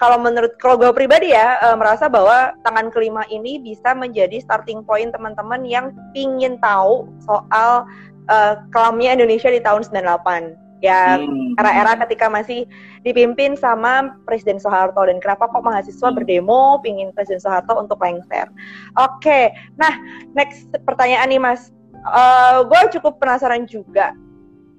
[0.00, 4.80] kalau menurut kalau gue pribadi ya uh, merasa bahwa tangan kelima ini bisa menjadi starting
[4.82, 7.84] point teman-teman yang pingin tahu soal
[8.32, 11.60] uh, kelamnya Indonesia di tahun 98 ya hmm.
[11.60, 12.64] era-era ketika masih
[13.04, 16.16] dipimpin sama Presiden Soeharto dan kenapa kok mahasiswa hmm.
[16.16, 18.48] berdemo pingin Presiden Soeharto untuk lengser.
[18.96, 19.44] Oke, okay.
[19.76, 19.92] nah
[20.32, 21.68] next pertanyaan nih Mas,
[22.08, 24.16] uh, gue cukup penasaran juga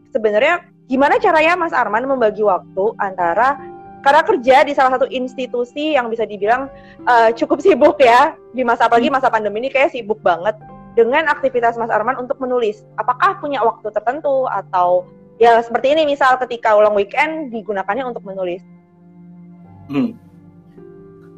[0.10, 3.55] sebenarnya gimana caranya Mas Arman membagi waktu antara
[4.02, 6.68] karena kerja di salah satu institusi yang bisa dibilang
[7.06, 9.18] uh, cukup sibuk ya di masa apalagi hmm.
[9.22, 10.58] masa pandemi ini kayak sibuk banget
[10.98, 12.84] dengan aktivitas Mas Arman untuk menulis.
[13.00, 15.08] Apakah punya waktu tertentu atau
[15.40, 18.60] ya seperti ini misal ketika ulang weekend digunakannya untuk menulis?
[19.88, 20.18] Hmm.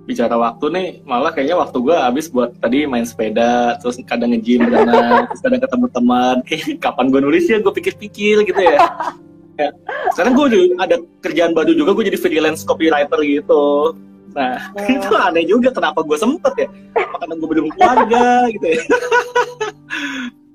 [0.03, 4.67] Bicara waktu nih, malah kayaknya waktu gue habis buat tadi main sepeda, terus kadang nge-gym,
[5.31, 6.35] terus kadang ketemu teman.
[6.83, 8.83] Kapan gue nulis ya, gue pikir-pikir gitu ya.
[9.57, 9.69] ya.
[10.13, 13.95] Sekarang gue ada kerjaan baru juga, gue jadi freelance copywriter gitu.
[14.33, 14.89] Nah, oh.
[14.93, 16.67] itu aneh juga kenapa gue sempet ya.
[16.93, 18.25] Karena gue belum keluarga
[18.57, 18.81] gitu ya.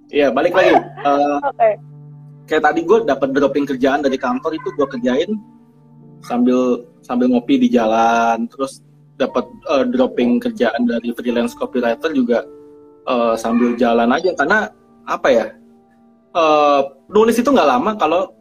[0.08, 0.72] Iya, balik lagi.
[1.04, 1.72] Uh, okay.
[2.48, 5.30] Kayak tadi gue dapat dropping kerjaan dari kantor itu gue kerjain
[6.24, 8.80] sambil sambil ngopi di jalan, terus
[9.20, 12.48] dapat uh, dropping kerjaan dari freelance copywriter juga
[13.04, 14.72] uh, sambil jalan aja karena
[15.04, 15.46] apa ya?
[16.32, 18.32] Uh, nulis itu nggak lama kalau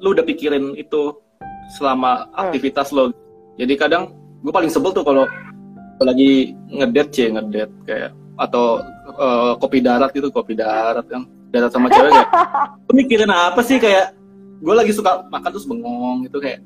[0.00, 1.14] lu udah pikirin itu
[1.78, 2.40] selama hmm.
[2.48, 2.96] aktivitas hmm.
[2.96, 3.04] lo
[3.58, 4.02] jadi kadang
[4.44, 5.24] gue paling sebel tuh kalau
[6.02, 8.82] lagi ngedet cie ngedet kayak atau
[9.14, 12.28] uh, kopi darat gitu kopi darat yang darat sama cewek kayak
[12.90, 14.12] lu mikirin apa sih kayak
[14.60, 16.60] gue lagi suka makan terus bengong gitu kayak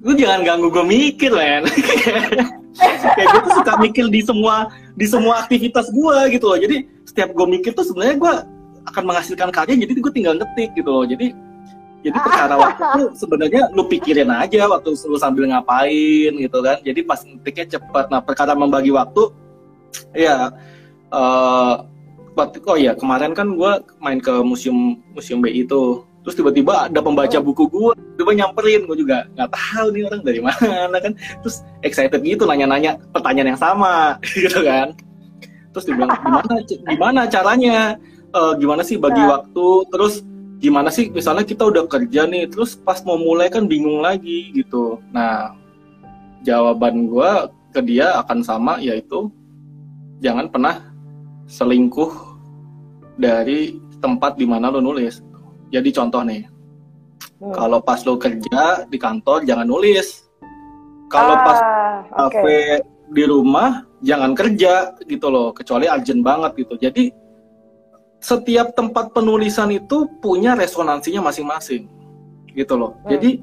[0.00, 1.64] lu jangan ganggu gue mikir men
[3.16, 7.32] kayak gue tuh suka mikir di semua di semua aktivitas gue gitu loh jadi setiap
[7.32, 8.34] gue mikir tuh sebenarnya gue
[8.86, 11.32] akan menghasilkan karya jadi gue tinggal ngetik gitu loh jadi
[12.06, 16.78] jadi perkara waktu itu sebenarnya lu pikirin aja waktu lu sambil ngapain gitu kan.
[16.86, 18.06] Jadi pas ngetiknya cepat.
[18.14, 19.34] Nah perkara membagi waktu,
[20.14, 20.54] ya
[21.10, 21.82] uh,
[22.38, 27.38] oh ya kemarin kan gue main ke museum museum BI itu terus tiba-tiba ada pembaca
[27.38, 32.18] buku gue tiba nyamperin gue juga nggak tahu nih orang dari mana kan terus excited
[32.26, 34.92] gitu nanya-nanya pertanyaan yang sama gitu kan
[35.70, 37.78] terus dibilang gimana gimana caranya
[38.34, 39.38] uh, gimana sih bagi nah.
[39.38, 40.26] waktu terus
[40.66, 44.98] gimana sih misalnya kita udah kerja nih terus pas mau mulai kan bingung lagi gitu
[45.14, 45.54] nah
[46.42, 47.30] jawaban gue
[47.70, 49.30] ke dia akan sama yaitu
[50.18, 50.82] jangan pernah
[51.46, 52.10] selingkuh
[53.14, 55.22] dari tempat di mana lo nulis
[55.74, 56.46] jadi contoh nih,
[57.42, 57.54] hmm.
[57.54, 60.26] kalau pas lo kerja di kantor jangan nulis.
[61.06, 61.58] Kalau ah, pas
[62.26, 62.82] okay.
[63.14, 66.74] di rumah jangan kerja gitu loh, kecuali urgent banget gitu.
[66.78, 67.04] Jadi
[68.26, 71.86] setiap tempat penulisan itu punya resonansinya masing-masing
[72.58, 72.98] gitu loh.
[73.06, 73.14] Hmm.
[73.14, 73.38] Jadi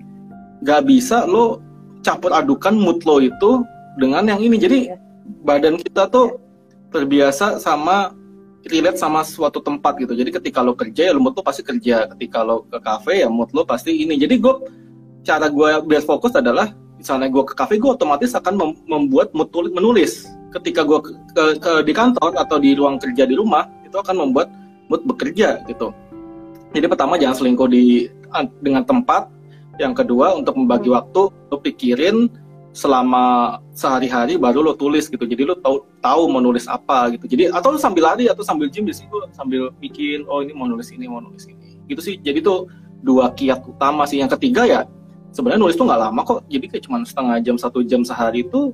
[0.59, 1.63] nggak bisa lo
[2.03, 3.63] campur adukan mood lo itu
[3.95, 4.59] dengan yang ini.
[4.59, 4.99] Jadi iya.
[5.47, 6.35] badan kita tuh
[6.91, 8.11] terbiasa sama
[8.67, 10.19] relate sama suatu tempat gitu.
[10.19, 12.11] Jadi ketika lo kerja ya lo mood lo pasti kerja.
[12.11, 14.19] Ketika lo ke kafe ya mood lo pasti ini.
[14.19, 14.55] Jadi gue
[15.23, 19.47] cara gue biar fokus adalah misalnya gue ke kafe gue otomatis akan mem membuat mood
[19.71, 20.27] menulis.
[20.51, 24.27] Ketika gue ke, ke, ke di kantor atau di ruang kerja di rumah itu akan
[24.27, 24.51] membuat
[24.87, 25.95] mood bekerja gitu.
[26.73, 28.09] Jadi pertama jangan selingkuh di
[28.59, 29.29] dengan tempat.
[29.81, 30.97] Yang kedua untuk membagi hmm.
[30.97, 32.29] waktu lo pikirin
[32.73, 35.25] selama sehari-hari baru lo tulis gitu.
[35.25, 37.25] Jadi lo tahu tahu mau nulis apa gitu.
[37.29, 40.69] Jadi atau lo sambil lari atau sambil gym di situ sambil bikin oh ini mau
[40.69, 41.77] nulis ini mau nulis ini.
[41.89, 42.15] Gitu sih.
[42.21, 42.69] Jadi tuh
[43.01, 44.21] dua kiat utama sih.
[44.21, 44.81] Yang ketiga ya
[45.33, 46.41] sebenarnya nulis tuh nggak lama kok.
[46.49, 48.73] Jadi kayak cuma setengah jam satu jam sehari itu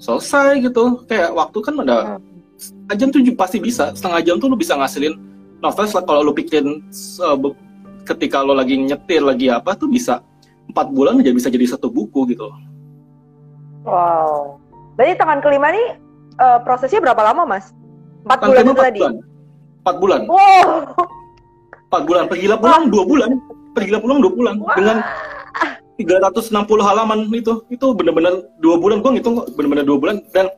[0.00, 1.04] selesai gitu.
[1.08, 2.00] Kayak waktu kan udah
[2.56, 3.92] setengah jam tuh pasti bisa.
[3.92, 5.16] Setengah jam tuh lo bisa ngasilin
[5.58, 6.82] novel kalau lo bikin
[7.22, 7.36] uh,
[8.06, 10.22] ketika lo lagi nyetir lagi apa tuh bisa
[10.68, 12.48] empat bulan aja bisa jadi satu buku gitu
[13.88, 14.60] Wow.
[15.00, 15.96] Berarti tangan kelima nih
[16.42, 17.72] uh, prosesnya berapa lama, Mas?
[18.26, 19.00] Empat bulan itu tadi?
[19.00, 19.14] Bulan.
[19.80, 20.20] Empat bulan.
[20.28, 20.68] Wow.
[21.88, 22.24] Empat bulan.
[22.28, 23.30] Pergilah pulang dua bulan.
[23.72, 24.54] Pergilah pulang dua bulan.
[24.60, 24.76] Wow.
[24.76, 24.96] Dengan
[25.96, 26.52] 360
[26.84, 27.64] halaman itu.
[27.72, 29.00] Itu bener-bener dua bulan.
[29.00, 30.16] Gue ngitung kok bener-bener dua bulan.
[30.34, 30.52] Dan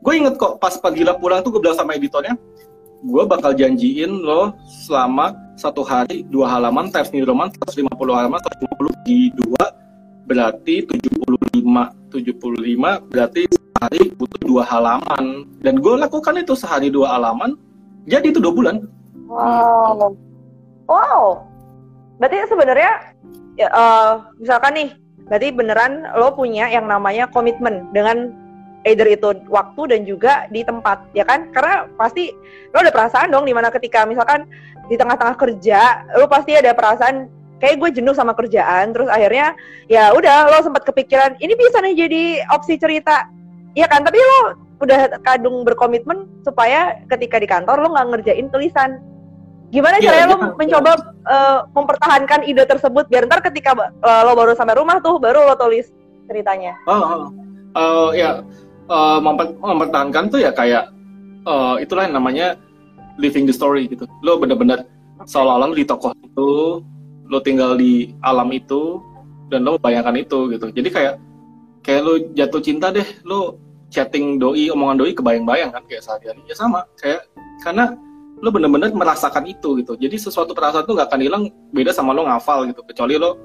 [0.00, 2.32] gue inget kok pas pergilah pulang tuh gue bilang sama editornya,
[3.00, 4.52] gue bakal janjiin lo
[4.84, 8.40] selama satu hari dua halaman times new roman 150 halaman
[8.76, 9.64] 150 di dua
[10.28, 11.64] berarti 75
[12.12, 13.42] 75 berarti
[13.80, 15.48] sehari butuh dua halaman.
[15.64, 17.56] Dan gue lakukan itu sehari dua halaman
[18.04, 18.76] jadi itu dua bulan.
[19.24, 20.12] Wow.
[20.84, 21.48] Wow.
[22.20, 22.92] Berarti sebenarnya
[23.56, 24.88] ya, uh, misalkan nih
[25.30, 28.34] berarti beneran lo punya yang namanya komitmen dengan
[28.88, 31.52] either itu waktu dan juga di tempat ya kan?
[31.52, 32.32] Karena pasti
[32.72, 34.48] lo ada perasaan dong di mana ketika misalkan
[34.88, 37.28] di tengah-tengah kerja lo pasti ada perasaan
[37.60, 39.52] kayak gue jenuh sama kerjaan terus akhirnya
[39.86, 42.22] ya udah lo sempat kepikiran ini bisa nih jadi
[42.56, 43.28] opsi cerita.
[43.78, 44.02] Ya kan?
[44.02, 44.38] Tapi lo
[44.80, 48.98] udah kadung berkomitmen supaya ketika di kantor lo nggak ngerjain tulisan.
[49.70, 50.92] Gimana ya, caranya lo mencoba
[51.30, 55.54] uh, mempertahankan ide tersebut biar ntar ketika uh, lo baru sampai rumah tuh baru lo
[55.54, 55.86] tulis
[56.26, 56.74] ceritanya?
[56.90, 57.22] Oh, oh.
[57.70, 58.42] Uh, ya
[58.90, 60.90] memper mempertahankan tuh ya kayak
[61.46, 62.58] uh, itulah yang namanya
[63.22, 64.04] living the story gitu.
[64.26, 64.82] Lo bener-bener
[65.24, 66.82] seolah-olah di tokoh itu
[67.30, 68.98] lo tinggal di alam itu
[69.52, 70.74] dan lo bayangkan itu gitu.
[70.74, 71.14] Jadi kayak
[71.86, 73.56] kayak lo jatuh cinta deh lo
[73.90, 76.42] chatting doi omongan doi kebayang-bayang kan kayak sehari-hari.
[76.50, 77.30] Ya sama kayak
[77.62, 77.94] karena
[78.40, 79.94] lo bener-bener merasakan itu gitu.
[80.00, 81.42] Jadi sesuatu perasaan tuh gak akan hilang
[81.76, 82.80] beda sama lo ngafal gitu.
[82.88, 83.36] Kecuali lo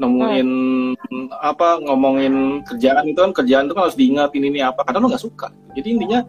[0.00, 0.48] nemuin
[0.96, 1.26] hmm.
[1.44, 5.12] apa ngomongin kerjaan itu kan kerjaan itu kan harus diingat ini ini apa karena lo
[5.12, 6.20] nggak suka jadi intinya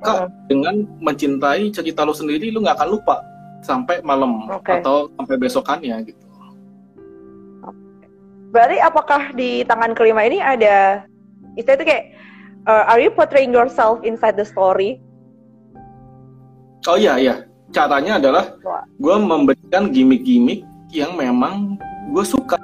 [0.00, 3.20] kak dengan mencintai cerita lo sendiri lo nggak akan lupa
[3.60, 4.80] sampai malam okay.
[4.80, 6.30] atau sampai besokannya gitu
[8.50, 11.06] Berarti apakah di tangan kelima ini ada
[11.54, 12.04] istilah itu kayak
[12.66, 14.98] uh, are you portraying yourself inside the story?
[16.90, 17.34] Oh iya iya.
[17.70, 18.58] Caranya adalah
[18.98, 21.78] gue memberikan gimmick-gimmick yang memang
[22.10, 22.58] gue suka.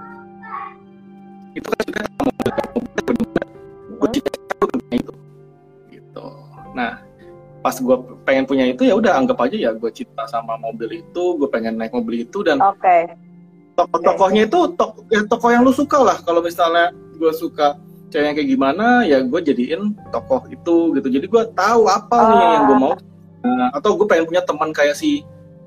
[1.57, 2.05] Itu kan juga.
[3.97, 4.09] Gue
[4.93, 5.13] itu.
[5.89, 6.27] Gitu.
[6.77, 7.01] Nah,
[7.65, 7.97] pas gue
[8.29, 11.81] pengen punya itu ya udah anggap aja ya gue cinta sama mobil itu, gue pengen
[11.81, 13.09] naik mobil itu dan okay
[13.77, 16.17] tokoh-tokohnya itu tokoh, ya, tokoh yang lu suka lah.
[16.25, 16.91] Kalau misalnya
[17.21, 17.77] gue suka
[18.09, 21.09] cewek kayak gimana ya gue jadiin tokoh itu gitu.
[21.13, 22.95] Jadi gue tahu apa nih yang gue mau.
[23.47, 25.23] Nah, atau gue pengen punya teman kayak si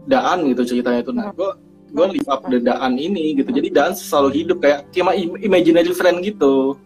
[0.10, 1.13] Daan gitu ceritanya itu.
[1.13, 1.49] Nah gue
[1.89, 6.21] gue live up the Daan ini gitu jadi Daan selalu hidup kayak kayak imaginary friend
[6.23, 6.78] gitu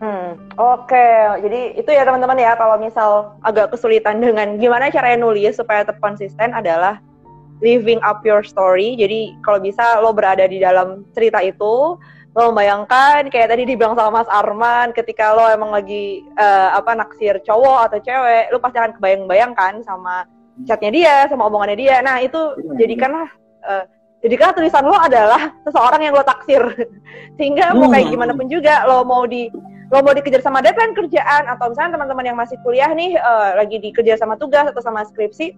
[0.00, 0.88] Hmm, oke.
[0.88, 1.44] Okay.
[1.44, 6.00] Jadi itu ya teman-teman ya kalau misal agak kesulitan dengan gimana caranya nulis supaya tetap
[6.00, 7.04] konsisten adalah
[7.60, 8.96] living up your story.
[8.96, 12.00] Jadi kalau bisa lo berada di dalam cerita itu,
[12.32, 17.36] lo membayangkan kayak tadi dibilang sama Mas Arman, ketika lo emang lagi uh, apa naksir
[17.44, 20.24] cowok atau cewek, lo pasti akan kebayang-bayangkan sama
[20.64, 22.00] chatnya dia, sama omongannya dia.
[22.00, 22.88] Nah itu iya.
[22.88, 23.28] jadikanlah
[23.64, 23.84] uh,
[24.20, 26.60] jadikan tulisan lo adalah seseorang yang lo taksir.
[27.40, 28.14] Sehingga mau kayak hmm.
[28.14, 29.48] gimana pun juga lo mau di
[29.90, 33.82] lo mau dikejar sama deadline kerjaan atau misalnya teman-teman yang masih kuliah nih uh, lagi
[33.82, 35.50] dikejar sama tugas atau sama skripsi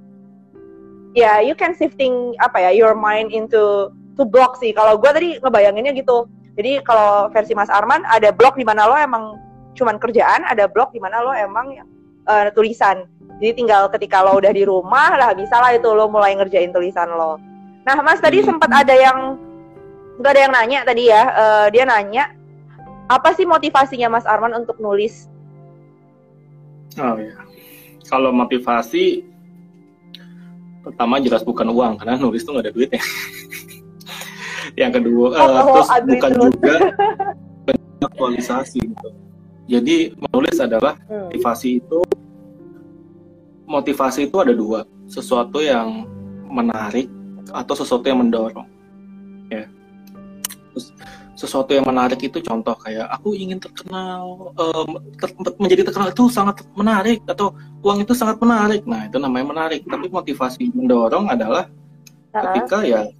[1.12, 4.72] ya yeah, you can shifting apa ya your mind into to block sih.
[4.72, 6.28] Kalau gue tadi ngebayanginnya gitu.
[6.56, 9.40] Jadi kalau versi Mas Arman ada blok di mana lo emang
[9.72, 11.80] cuman kerjaan ada blok di mana lo emang
[12.28, 13.08] uh, tulisan.
[13.40, 17.08] Jadi tinggal ketika lo udah di rumah lah bisa lah itu lo mulai ngerjain tulisan
[17.08, 17.40] lo
[17.82, 18.48] Nah, Mas tadi hmm.
[18.54, 19.38] sempat ada yang
[20.22, 21.22] nggak ada yang nanya tadi ya.
[21.34, 22.24] Uh, dia nanya
[23.10, 25.26] apa sih motivasinya Mas Arman untuk nulis?
[27.00, 27.34] Oh ya,
[28.06, 29.24] kalau motivasi
[30.82, 33.02] pertama jelas bukan uang karena nulis tuh nggak ada duitnya.
[34.80, 36.44] yang kedua oh, uh, terus bukan terus.
[36.54, 36.76] juga
[38.08, 39.08] aktualisasi gitu.
[39.70, 41.32] Jadi menulis adalah hmm.
[41.32, 42.00] motivasi itu
[43.64, 46.04] motivasi itu ada dua, sesuatu yang
[46.50, 47.08] menarik
[47.50, 48.68] atau sesuatu yang mendorong.
[49.50, 49.66] Ya.
[50.72, 50.94] Terus,
[51.42, 55.26] sesuatu yang menarik itu contoh kayak aku ingin terkenal um, ter
[55.58, 57.50] menjadi terkenal itu sangat menarik atau
[57.82, 58.86] uang itu sangat menarik.
[58.86, 59.82] Nah itu namanya menarik.
[59.82, 61.66] Tapi motivasi mendorong adalah
[62.30, 63.10] ketika ya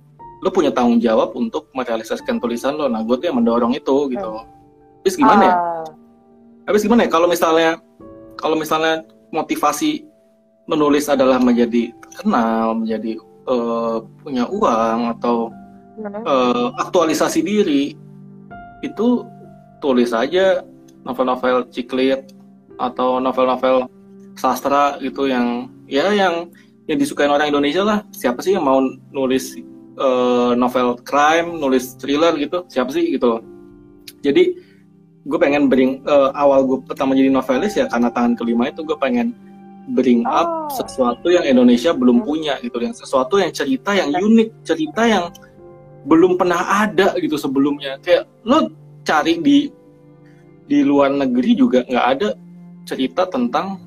[0.43, 4.31] lo punya tanggung jawab untuk merealisasikan tulisan lo nah gue tuh yang mendorong itu gitu.
[5.03, 5.55] Habis gimana ya?
[5.55, 5.87] Ah.
[6.71, 7.11] habis gimana ya?
[7.11, 7.71] Kalau misalnya
[8.39, 9.03] kalau misalnya
[9.35, 10.07] motivasi
[10.71, 15.51] menulis adalah menjadi terkenal menjadi uh, punya uang atau
[16.27, 17.95] uh, aktualisasi diri
[18.83, 19.09] itu
[19.79, 20.63] tulis aja
[21.03, 22.35] novel-novel ciklit
[22.79, 23.87] atau novel-novel
[24.39, 26.51] sastra gitu yang ya yang
[26.91, 27.99] yang disukai orang Indonesia lah.
[28.11, 28.83] Siapa sih yang mau
[29.15, 29.55] nulis
[29.99, 32.67] uh, novel crime nulis thriller gitu?
[32.67, 33.43] Siapa sih gitu
[34.23, 34.55] jadi
[35.23, 38.99] gue pengen bring uh, awal gue pertama jadi novelis ya karena tangan kelima itu gue
[38.99, 39.35] pengen
[39.91, 40.71] bring up oh.
[40.71, 42.27] sesuatu yang Indonesia belum hmm.
[42.27, 45.25] punya gitu yang sesuatu yang cerita yang unik cerita yang
[46.07, 48.71] belum pernah ada gitu sebelumnya kayak lo
[49.03, 49.71] cari di
[50.67, 52.29] di luar negeri juga nggak ada
[52.87, 53.79] cerita tentang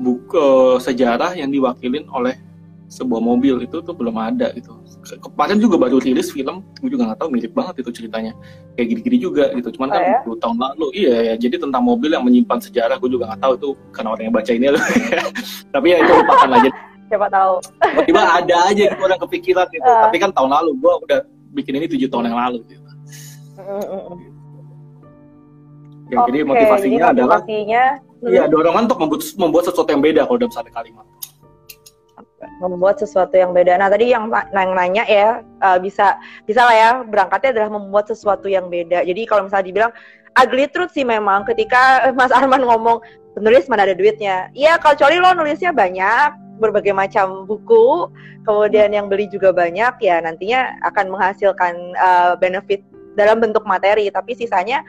[0.00, 2.34] buku uh, sejarah yang diwakilin oleh
[2.90, 4.74] sebuah mobil itu tuh belum ada gitu.
[5.22, 8.34] Kemarin juga baru rilis film gue juga nggak tahu mirip banget itu ceritanya.
[8.74, 10.38] Kayak gini-gini juga gitu cuman kan oh, ya?
[10.42, 10.86] tahun lalu.
[10.98, 14.24] Iya ya jadi tentang mobil yang menyimpan sejarah gue juga nggak tahu itu karena orang
[14.26, 14.82] yang baca ini loh.
[15.74, 16.70] Tapi ya itu lupakan aja.
[17.06, 17.54] Siapa tahu.
[17.78, 19.86] Tiba-tiba ada aja gitu orang kepikiran gitu.
[19.86, 20.02] Uh.
[20.10, 21.18] tapi kan tahun lalu gue udah
[21.54, 22.90] bikin ini tujuh tahun yang lalu gitu.
[26.10, 27.38] Ya, okay, jadi motivasinya jadi adalah
[28.26, 31.06] iya dorongan untuk membuat membuat sesuatu yang beda kalau dalam satu kalimat
[32.60, 33.76] membuat sesuatu yang beda.
[33.76, 36.16] Nah tadi yang, yang nanya ya uh, bisa
[36.48, 39.04] bisa lah ya berangkatnya adalah membuat sesuatu yang beda.
[39.04, 39.92] Jadi kalau misalnya dibilang
[40.40, 43.02] ugly truth sih memang ketika Mas Arman ngomong
[43.36, 44.48] penulis mana ada duitnya.
[44.56, 48.12] Iya kalau kecuali lo nulisnya banyak berbagai macam buku,
[48.44, 52.84] kemudian yang beli juga banyak ya nantinya akan menghasilkan uh, benefit
[53.16, 54.08] dalam bentuk materi.
[54.12, 54.84] Tapi sisanya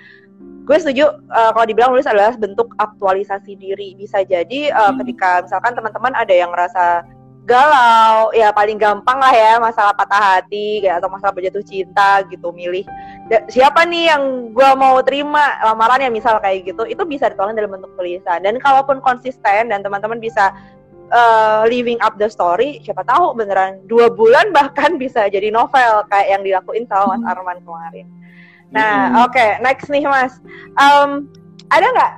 [0.67, 3.95] gue setuju uh, kalau dibilang nulis adalah bentuk aktualisasi diri.
[3.95, 5.03] Bisa jadi uh, hmm.
[5.03, 7.07] ketika misalkan teman-teman ada yang ngerasa
[7.41, 12.53] galau ya paling gampang lah ya masalah patah hati kayak atau masalah berjatuh cinta gitu
[12.53, 12.85] milih.
[13.49, 17.73] Siapa nih yang gue mau terima lamaran yang misal kayak gitu itu bisa ditolong dalam
[17.73, 18.45] bentuk tulisan.
[18.45, 20.53] Dan kalaupun konsisten dan teman-teman bisa
[21.09, 26.27] uh, living up the story siapa tahu beneran dua bulan bahkan bisa jadi novel kayak
[26.37, 27.25] yang dilakuin sama Mas.
[27.25, 28.05] Arman kemarin.
[28.69, 29.23] Nah hmm.
[29.25, 30.37] oke okay, next nih Mas.
[30.77, 31.25] Um,
[31.73, 32.13] ada nggak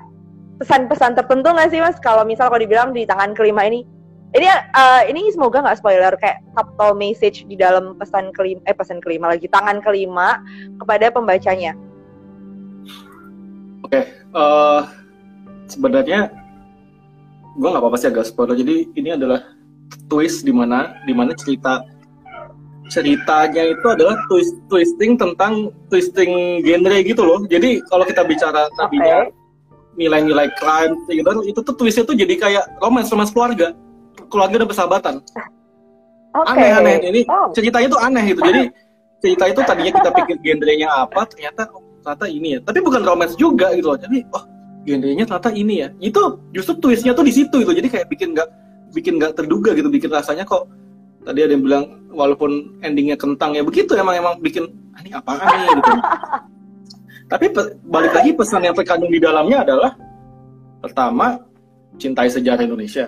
[0.60, 1.96] pesan-pesan tertentu nggak sih Mas?
[2.04, 3.88] Kalau misal kalau dibilang di tangan kelima ini
[4.34, 8.98] ini uh, ini semoga nggak spoiler kayak subtle message di dalam pesan kelima eh pesan
[8.98, 10.42] kelima lagi tangan kelima
[10.82, 11.78] kepada pembacanya.
[13.86, 14.82] Oke, okay, uh, eh,
[15.70, 16.34] sebenarnya
[17.54, 18.58] gue nggak apa-apa sih agak spoiler.
[18.58, 19.54] Jadi ini adalah
[20.10, 21.86] twist di mana di mana cerita
[22.90, 27.46] ceritanya itu adalah twist twisting tentang twisting genre gitu loh.
[27.46, 29.30] Jadi kalau kita bicara tadinya
[29.94, 33.78] nilai-nilai crime gitu itu tuh twistnya tuh jadi kayak romance romance keluarga
[34.34, 35.16] keluarga dan persahabatan.
[36.34, 36.50] Okay.
[36.50, 37.54] Aneh aneh ini oh.
[37.54, 38.42] ceritanya tuh aneh gitu.
[38.42, 38.62] Jadi
[39.22, 42.60] cerita itu tadinya kita pikir genrenya apa, ternyata oh, ternyata ini ya.
[42.66, 44.00] Tapi bukan romance juga gitu loh.
[44.02, 44.44] Jadi oh
[44.82, 45.88] genrenya ternyata ini ya.
[46.02, 47.70] Itu justru twistnya tuh di situ gitu.
[47.70, 48.50] Jadi kayak bikin nggak
[48.98, 49.94] bikin nggak terduga gitu.
[49.94, 50.66] Bikin rasanya kok
[51.22, 54.66] tadi ada yang bilang walaupun endingnya kentang ya begitu emang emang bikin
[54.98, 55.92] ah, ini apaan nih gitu.
[57.32, 57.46] Tapi
[57.88, 59.92] balik lagi pesan yang terkandung di dalamnya adalah
[60.82, 61.40] pertama
[61.98, 63.08] cintai sejarah Indonesia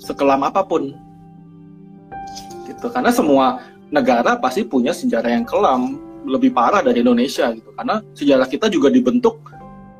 [0.00, 0.96] sekelam apa pun.
[2.64, 2.86] Gitu.
[2.88, 3.60] Karena semua
[3.92, 7.70] negara pasti punya sejarah yang kelam lebih parah dari Indonesia gitu.
[7.76, 9.38] Karena sejarah kita juga dibentuk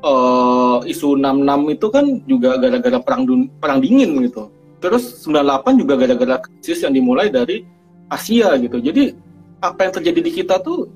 [0.01, 4.49] uh, isu 66 itu kan juga gara-gara perang dun perang dingin gitu.
[4.81, 7.61] Terus 98 juga gara-gara krisis yang dimulai dari
[8.09, 8.81] Asia gitu.
[8.81, 9.13] Jadi
[9.61, 10.89] apa yang terjadi di kita tuh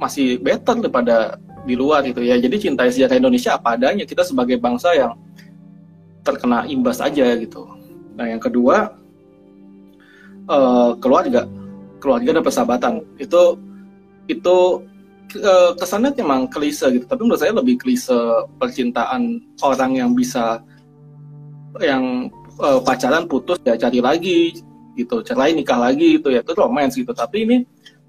[0.00, 1.36] masih better daripada
[1.68, 2.40] di luar gitu ya.
[2.40, 5.12] Jadi cintai sejarah Indonesia apa adanya kita sebagai bangsa yang
[6.24, 7.75] terkena imbas aja gitu
[8.16, 8.96] nah yang kedua
[10.50, 11.46] uh, keluarga.
[12.00, 12.94] Keluarga dan persahabatan.
[13.20, 13.60] Itu
[14.26, 14.82] itu
[15.76, 17.04] kesannya memang klise gitu.
[17.04, 18.14] Tapi menurut saya lebih klise
[18.56, 20.62] percintaan orang yang bisa
[21.82, 24.62] yang uh, pacaran putus ya cari lagi
[24.96, 25.20] gitu.
[25.20, 26.40] Cerai nikah lagi gitu ya.
[26.40, 27.12] Itu romance gitu.
[27.12, 27.56] Tapi ini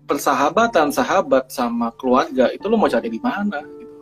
[0.08, 3.96] persahabatan sahabat sama keluarga itu lo mau cari di mana gitu.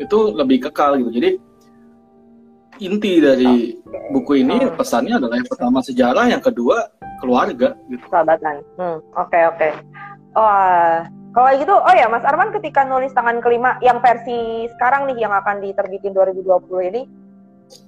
[0.00, 1.10] Itu lebih kekal gitu.
[1.12, 1.30] Jadi
[2.86, 3.78] inti dari
[4.10, 6.90] buku ini pesannya adalah yang pertama sejarah yang kedua
[7.22, 9.72] keluarga gitu sahabatan hmm, oke okay, oke okay.
[10.34, 15.24] oh kalau gitu, oh ya Mas Arman ketika nulis tangan kelima yang versi sekarang nih
[15.24, 17.02] yang akan diterbitin 2020 ini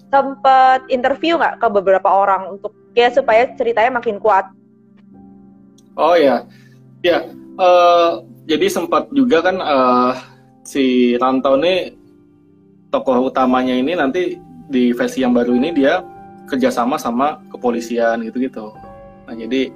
[0.09, 4.49] sempat interview nggak ke beberapa orang untuk ya supaya ceritanya makin kuat?
[6.01, 6.49] Oh ya,
[7.05, 7.28] ya.
[7.61, 10.16] Uh, jadi sempat juga kan uh,
[10.64, 11.92] si Rantau ini
[12.88, 16.01] tokoh utamanya ini nanti di versi yang baru ini dia
[16.49, 18.73] kerjasama sama kepolisian gitu-gitu.
[19.25, 19.73] Nah jadi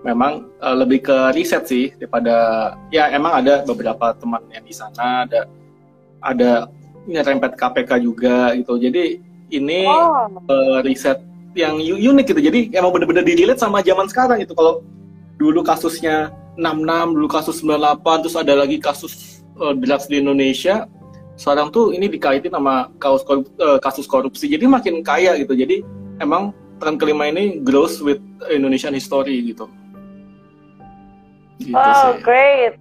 [0.00, 2.34] memang uh, lebih ke riset sih daripada
[2.88, 5.40] ya emang ada beberapa teman yang di sana ada
[6.24, 6.50] ada
[7.04, 9.20] nyerempet KPK juga gitu jadi
[9.52, 10.28] ini oh.
[10.48, 11.20] uh, riset
[11.52, 14.80] yang unik gitu jadi emang bener-bener dilihat sama zaman sekarang itu kalau
[15.36, 20.88] dulu kasusnya 66 dulu kasus 98 terus ada lagi kasus uh, drugs di Indonesia
[21.40, 25.80] sekarang tuh ini dikaitin sama kasus korupsi, uh, kasus korupsi jadi makin kaya gitu jadi
[26.20, 28.20] emang tren kelima ini grows with
[28.52, 29.64] Indonesian history gitu
[31.60, 32.24] Gitu oh, sih.
[32.24, 32.74] great.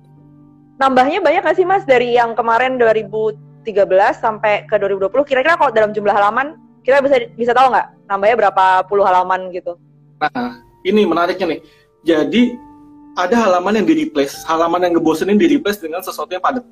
[0.80, 3.68] Nambahnya banyak gak sih Mas dari yang kemarin 2013
[4.16, 5.12] sampai ke 2020?
[5.28, 6.56] Kira-kira kalau dalam jumlah halaman,
[6.88, 9.76] kita bisa bisa tahu nggak nambahnya berapa puluh halaman gitu?
[10.24, 11.60] Nah, ini menariknya nih.
[12.08, 12.56] Jadi
[13.20, 16.64] ada halaman yang di replace, halaman yang ngebosenin di replace dengan sesuatu yang padat.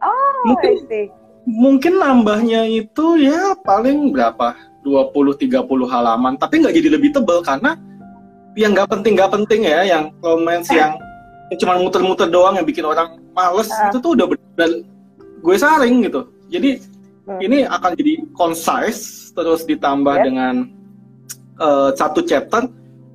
[0.00, 0.72] Oh, mungkin,
[1.48, 4.56] Mungkin nambahnya itu ya paling berapa?
[4.80, 5.60] 20-30
[5.92, 7.76] halaman, tapi nggak jadi lebih tebal karena
[8.58, 10.98] yang nggak penting nggak penting ya yang comments yang,
[11.52, 13.90] yang cuma muter-muter doang yang bikin orang males uh.
[13.90, 14.70] itu tuh udah benar
[15.40, 16.82] gue saring gitu jadi
[17.30, 17.38] uh.
[17.38, 20.24] ini akan jadi concise terus ditambah yeah.
[20.26, 20.54] dengan
[21.62, 22.66] uh, satu chapter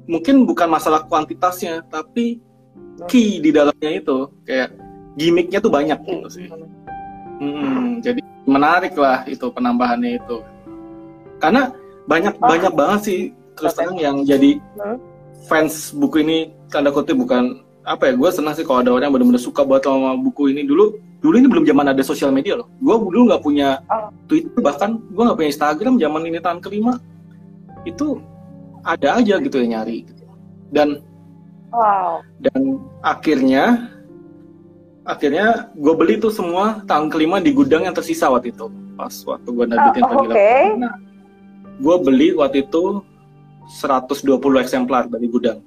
[0.06, 3.10] mungkin bukan masalah kuantitasnya tapi hmm.
[3.10, 4.72] key di dalamnya itu kayak
[5.16, 6.48] gimmicknya tuh banyak gitu sih
[7.40, 10.38] hmm, jadi menarik lah itu penambahannya itu
[11.40, 11.72] karena
[12.06, 12.48] banyak oh.
[12.48, 13.20] banyak banget sih
[13.56, 14.60] terus terang yang jadi
[15.48, 16.38] fans buku ini
[16.70, 19.86] tanda kutip bukan apa ya gue senang sih kalau ada orang yang benar-benar suka buat
[19.86, 23.44] sama buku ini dulu dulu ini belum zaman ada sosial media loh gue dulu nggak
[23.46, 24.10] punya oh.
[24.26, 26.98] Twitter bahkan gue nggak punya Instagram zaman ini tahun kelima
[27.86, 28.22] itu
[28.86, 30.26] ada aja gitu yang nyari gitu.
[30.74, 31.02] dan
[31.70, 32.22] wow.
[32.42, 33.90] dan akhirnya
[35.06, 39.50] akhirnya gue beli tuh semua tahun kelima di gudang yang tersisa waktu itu pas waktu
[39.54, 40.74] gue nerbitin oh, okay.
[40.76, 40.98] nah
[41.78, 43.06] gue beli waktu itu
[43.66, 45.60] 120 eksemplar dari gudang.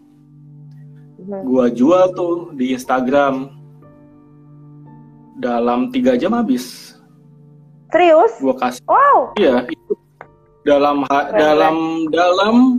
[1.19, 1.43] Hmm.
[1.45, 3.51] Gua jual tuh di Instagram
[5.39, 6.95] dalam tiga jam habis.
[7.91, 8.39] Serius?
[8.39, 8.83] Gua kasih.
[8.87, 9.35] Wow.
[9.35, 9.93] Iya, itu
[10.63, 12.79] dalam ha dalam dalam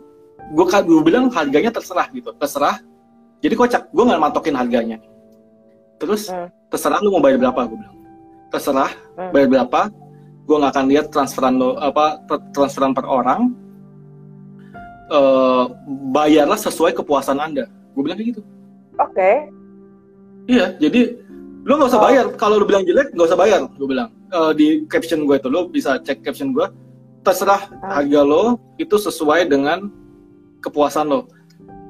[0.49, 2.81] gue gue bilang harganya terserah gitu, terserah.
[3.39, 4.97] Jadi kocak, gue nggak matokin harganya.
[5.99, 6.71] Terus hmm.
[6.71, 7.97] terserah lu mau bayar berapa gue bilang.
[8.49, 9.31] Terserah hmm.
[9.35, 9.81] bayar berapa,
[10.49, 12.25] gue nggak akan lihat transferan lo apa
[12.57, 13.53] transferan per orang
[15.13, 15.69] uh,
[16.09, 18.41] bayarlah sesuai kepuasan anda gue bilang kayak gitu
[18.97, 19.45] oke okay.
[20.49, 21.21] iya jadi
[21.69, 22.05] lu nggak usah oh.
[22.09, 25.53] bayar kalau lu bilang jelek nggak usah bayar gue bilang uh, di caption gue itu
[25.53, 26.65] lu bisa cek caption gue
[27.21, 27.85] terserah hmm.
[27.85, 29.85] harga lo itu sesuai dengan
[30.65, 31.29] kepuasan lo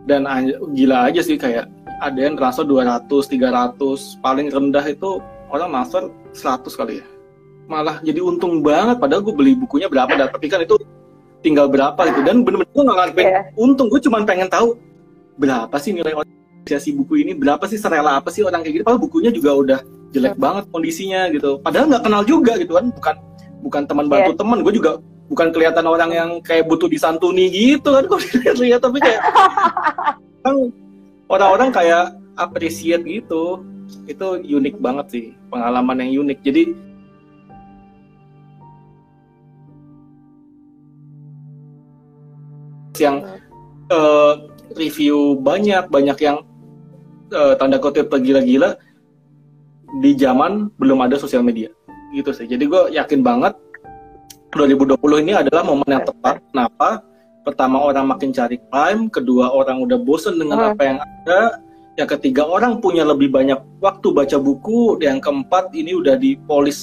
[0.03, 0.27] dan
[0.75, 5.19] gila aja sih kayak ada yang transfer 200, 300 paling rendah itu
[5.51, 7.05] orang transfer 100 kali ya
[7.69, 10.79] malah jadi untung banget padahal gue beli bukunya berapa tapi kan itu
[11.45, 13.43] tinggal berapa gitu dan bener-bener gue gak ngarepin yeah.
[13.55, 14.75] untung gue cuma pengen tahu
[15.37, 19.01] berapa sih nilai organisasi buku ini berapa sih serela apa sih orang kayak gitu padahal
[19.05, 19.79] bukunya juga udah
[20.11, 20.41] jelek yeah.
[20.41, 23.15] banget kondisinya gitu padahal nggak kenal juga gitu kan bukan
[23.61, 24.39] bukan teman bantu yeah.
[24.41, 24.91] teman gue juga
[25.29, 28.19] bukan kelihatan orang yang kayak butuh disantuni gitu kan kok
[28.65, 29.21] lihat tapi kayak
[30.43, 30.55] kan
[31.29, 33.63] orang-orang kayak appreciate gitu.
[34.09, 35.25] Itu unik banget sih.
[35.53, 36.39] Pengalaman yang unik.
[36.41, 36.63] Jadi
[42.99, 43.23] yang
[43.95, 44.33] uh,
[44.75, 46.43] review banyak banyak yang
[47.31, 48.75] uh, tanda kutip gila-gila
[50.03, 51.71] di zaman belum ada sosial media.
[52.11, 52.49] Gitu sih.
[52.49, 53.53] Jadi gue yakin banget
[54.51, 56.41] 2020 ini adalah momen yang tepat.
[56.51, 57.08] Kenapa
[57.49, 60.69] pertama orang makin cari crime kedua orang udah bosen dengan hmm.
[60.71, 61.41] apa yang ada
[61.99, 66.79] yang ketiga orang punya lebih banyak waktu baca buku, yang keempat ini udah dipolis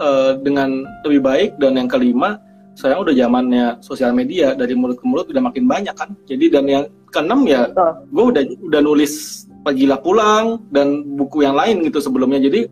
[0.00, 2.40] uh, dengan lebih baik, dan yang kelima
[2.72, 6.16] sekarang udah zamannya sosial media dari mulut ke mulut udah makin banyak kan.
[6.24, 7.68] Jadi dan yang keenam ya
[8.08, 12.40] gue udah udah nulis pagilah pulang dan buku yang lain gitu sebelumnya.
[12.40, 12.64] Jadi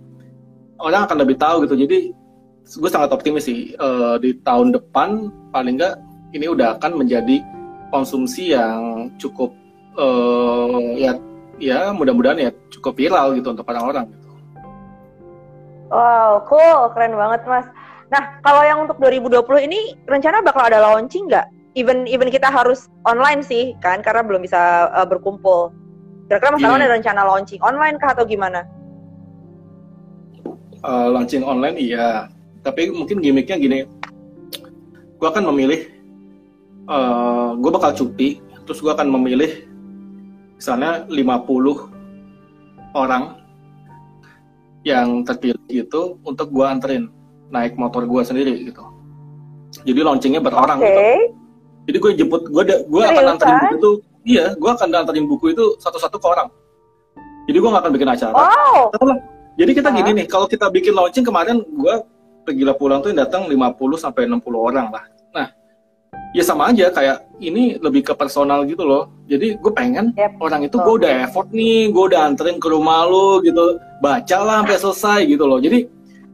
[0.80, 1.76] orang akan lebih tahu gitu.
[1.76, 2.10] Jadi
[2.66, 5.94] gue sangat optimis sih uh, di tahun depan paling nggak
[6.32, 7.44] ini udah akan menjadi
[7.92, 9.52] konsumsi yang cukup
[10.00, 11.16] uh, ya
[11.60, 14.28] ya mudah-mudahan ya cukup viral gitu untuk orang-orang gitu.
[15.92, 17.68] Wow, cool, keren banget mas.
[18.08, 21.48] Nah, kalau yang untuk 2020 ini rencana bakal ada launching nggak?
[21.76, 25.72] Even even kita harus online sih kan, karena belum bisa uh, berkumpul.
[26.28, 26.76] Kira-kira Mas hmm.
[26.80, 28.64] ada rencana launching online kah atau gimana?
[30.80, 32.28] Uh, launching online iya,
[32.64, 33.78] tapi mungkin gimmicknya gini.
[35.20, 35.92] Gue akan memilih,
[36.92, 38.28] uh, eh, gue bakal cuti,
[38.68, 39.64] terus gue akan memilih
[40.60, 43.40] misalnya 50 orang
[44.84, 47.08] yang terpilih itu untuk gue anterin
[47.48, 48.84] naik motor gue sendiri gitu.
[49.82, 50.86] Jadi launchingnya berorang okay.
[50.86, 51.02] gitu.
[51.82, 53.92] Jadi gue jemput, gue gue akan anterin buku itu,
[54.28, 56.48] iya, gue akan anterin buku itu satu-satu ke orang.
[57.50, 58.34] Jadi gue gak akan bikin acara.
[58.38, 58.94] Wow.
[59.58, 61.94] Jadi kita gini nih, kalau kita bikin launching kemarin gue
[62.46, 63.58] pergi pulang tuh yang datang 50
[63.98, 65.11] sampai 60 orang lah
[66.32, 69.12] ya sama aja kayak ini lebih ke personal gitu loh.
[69.28, 70.36] Jadi gue pengen yep.
[70.40, 73.76] orang itu gue udah effort nih gue udah anterin ke rumah lo gitu.
[74.00, 75.60] Baca lah sampai selesai gitu loh.
[75.60, 75.84] Jadi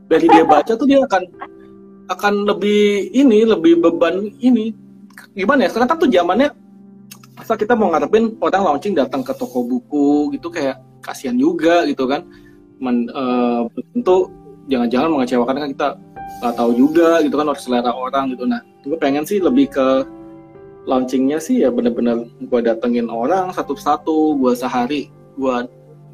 [0.09, 1.23] dari dia baca tuh dia akan
[2.09, 4.73] akan lebih ini lebih beban ini.
[5.35, 6.49] Gimana ya sekarang kan tuh zamannya
[7.39, 12.07] asal kita mau ngarepin orang launching datang ke toko buku gitu kayak kasihan juga gitu
[12.07, 12.23] kan.
[12.79, 14.31] Men, uh, tentu
[14.71, 15.89] jangan-jangan mengecewakan kan kita
[16.39, 18.47] nggak tahu juga gitu kan harus selera orang gitu.
[18.47, 19.89] Nah gue pengen sih lebih ke
[20.89, 25.57] launchingnya sih ya bener-bener gue datengin orang satu-satu gue sehari gue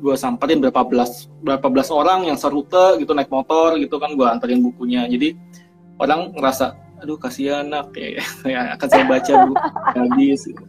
[0.03, 4.27] gue samperin berapa belas berapa belas orang yang serute gitu naik motor gitu kan gue
[4.27, 5.39] anterin bukunya jadi
[6.03, 9.67] orang ngerasa aduh kasihan anak ya, ya akan saya baca buku
[9.97, 10.65] habis gitu.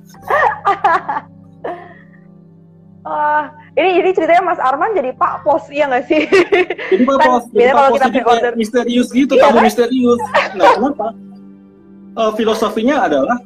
[3.06, 3.46] Uh,
[3.78, 6.26] ini ini ceritanya Mas Arman jadi Pak Pos ya nggak sih?
[6.90, 7.44] Jadi Pak kan Pos.
[7.54, 9.64] Jadi kalau kita pre-order misterius gitu, iya, tamu kan?
[9.70, 10.22] misterius.
[10.58, 11.08] Nah, kenapa?
[12.16, 13.44] Uh, filosofinya adalah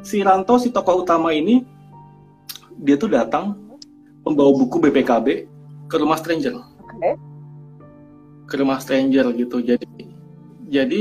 [0.00, 1.60] si Ranto si tokoh utama ini
[2.80, 3.52] dia tuh datang
[4.24, 5.44] membawa buku BPKB
[5.84, 6.56] ke rumah stranger.
[6.96, 7.14] Okay.
[8.48, 9.60] Ke rumah stranger gitu.
[9.60, 10.08] Jadi
[10.72, 11.00] jadi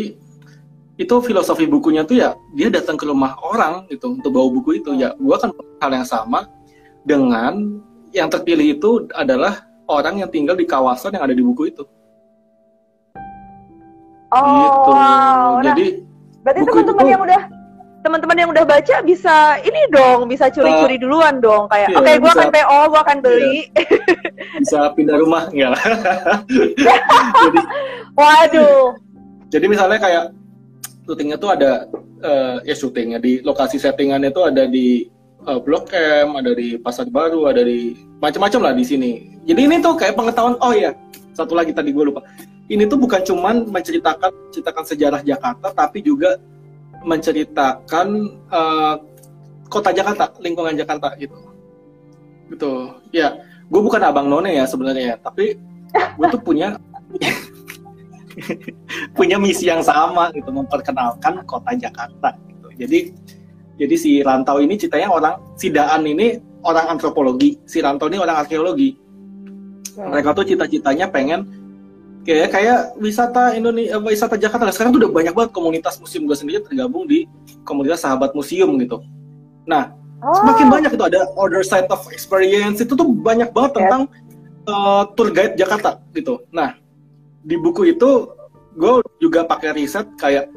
[1.00, 4.91] itu filosofi bukunya tuh ya dia datang ke rumah orang gitu untuk bawa buku itu
[5.00, 6.52] ya gua kan hal yang sama
[7.08, 7.80] dengan
[8.12, 11.88] yang terpilih itu adalah orang yang tinggal di kawasan yang ada di buku itu.
[14.30, 14.91] Oh, gitu.
[14.93, 15.64] wow.
[15.64, 16.09] Nah, Jadi
[16.44, 17.42] berarti teman-teman yang udah
[18.00, 22.08] teman-teman yang udah baca bisa ini dong, bisa curi-curi uh, duluan dong kayak iya, oke
[22.08, 23.58] okay, gue akan PO, gue akan beli.
[23.60, 23.60] Iya.
[24.64, 25.84] bisa pindah rumah enggak lah.
[27.44, 27.60] jadi,
[28.16, 28.96] Waduh.
[29.50, 30.24] Jadi misalnya kayak
[31.04, 31.72] syutingnya tuh ada
[32.24, 35.10] uh, ya syutingnya di lokasi settingannya tuh ada di
[35.44, 39.12] uh, Blok M, ada di Pasar Baru, ada di macam-macam lah di sini.
[39.44, 40.56] Jadi ini tuh kayak pengetahuan.
[40.64, 40.96] Oh iya,
[41.36, 42.24] satu lagi tadi gue lupa.
[42.70, 46.38] Ini tuh bukan cuman menceritakan ceritakan sejarah Jakarta, tapi juga
[47.01, 48.07] menceritakan
[48.53, 48.95] uh,
[49.70, 51.34] kota Jakarta, lingkungan Jakarta gitu.
[52.53, 52.74] Gitu.
[53.09, 55.57] Ya, gue bukan abang none ya sebenarnya, tapi
[55.89, 56.78] gue tuh punya
[59.17, 62.86] punya misi yang sama gitu memperkenalkan kota Jakarta gitu.
[62.86, 62.99] Jadi
[63.80, 66.36] jadi si Rantau ini ceritanya orang, si Daan ini
[66.67, 68.99] orang antropologi, si Rantau ini orang arkeologi.
[69.95, 71.47] Mereka tuh cita-citanya pengen
[72.28, 74.72] kayak kayak wisata Indonesia, eh, wisata Jakarta.
[74.72, 77.26] Sekarang tuh udah banyak banget komunitas museum gue sendiri tergabung di
[77.63, 79.03] komunitas sahabat museum gitu.
[79.67, 79.93] Nah,
[80.24, 80.36] oh.
[80.43, 84.01] semakin banyak itu ada other side of experience itu tuh banyak banget tentang
[84.67, 86.43] uh, tour guide Jakarta gitu.
[86.51, 86.76] Nah,
[87.43, 88.30] di buku itu
[88.80, 90.47] gue juga pakai riset kayak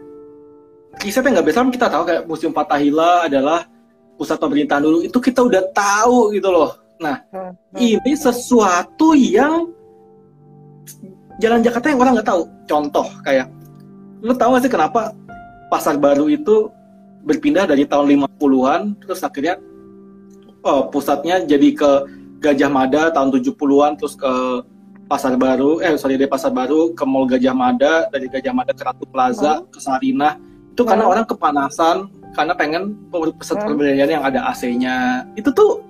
[1.01, 3.65] riset yang nggak biasa kita tahu kayak Museum Fatahila adalah
[4.21, 6.77] pusat pemerintahan dulu itu kita udah tahu gitu loh.
[7.01, 7.79] Nah hmm, hmm.
[7.81, 9.73] ini sesuatu yang
[11.41, 12.43] jalan Jakarta yang orang nggak tahu.
[12.69, 13.47] Contoh kayak
[14.23, 15.11] lu tahu gak sih kenapa
[15.67, 16.71] pasar baru itu
[17.27, 19.59] berpindah dari tahun 50-an terus akhirnya
[20.63, 21.91] oh, pusatnya jadi ke
[22.43, 24.31] Gajah Mada tahun 70-an terus ke
[25.07, 28.81] Pasar Baru eh sorry dari Pasar Baru ke Mall Gajah Mada dari Gajah Mada ke
[28.81, 29.69] Ratu Plaza hmm.
[29.69, 30.41] ke Sarinah
[30.73, 31.13] itu karena hmm.
[31.13, 31.97] orang kepanasan
[32.33, 33.67] karena pengen pusat hmm.
[33.69, 35.85] perbelanjaan yang ada AC-nya itu tuh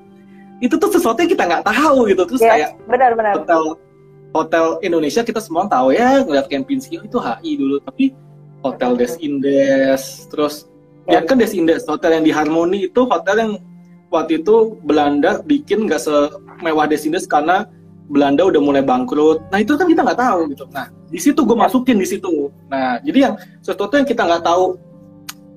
[0.59, 3.78] itu tuh sesuatu yang kita nggak tahu gitu terus yes, kayak benar-benar hotel
[4.33, 8.16] hotel Indonesia kita semua tahu ya ngeliat Kempinski itu HI dulu tapi
[8.64, 10.66] hotel Des Indes terus
[11.07, 13.53] ya kan Des Indes hotel yang di Harmoni itu hotel yang
[14.12, 17.64] waktu itu Belanda bikin nggak semewah Desinis karena
[18.12, 19.41] Belanda udah mulai bangkrut.
[19.49, 20.68] Nah itu kan kita nggak tahu gitu.
[20.68, 22.53] Nah di situ gue masukin di situ.
[22.68, 24.76] Nah jadi yang sesuatu yang kita nggak tahu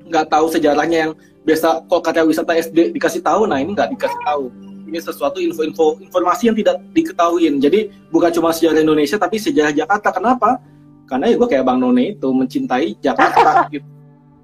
[0.07, 1.11] nggak tahu sejarahnya yang
[1.43, 4.49] biasa kok kata wisata SD dikasih tahu, nah ini nggak dikasih tahu.
[4.85, 7.57] Ini sesuatu info-info informasi yang tidak diketahuin.
[7.57, 10.13] Jadi bukan cuma sejarah Indonesia tapi sejarah Jakarta.
[10.13, 10.61] Kenapa?
[11.05, 13.85] Karena ya gue kayak Bang None itu mencintai Jakarta gitu.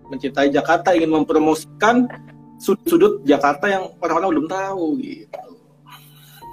[0.09, 2.09] Mencintai Jakarta ingin mempromosikan
[2.61, 5.41] sudut-sudut Jakarta yang orang-orang belum tahu gitu.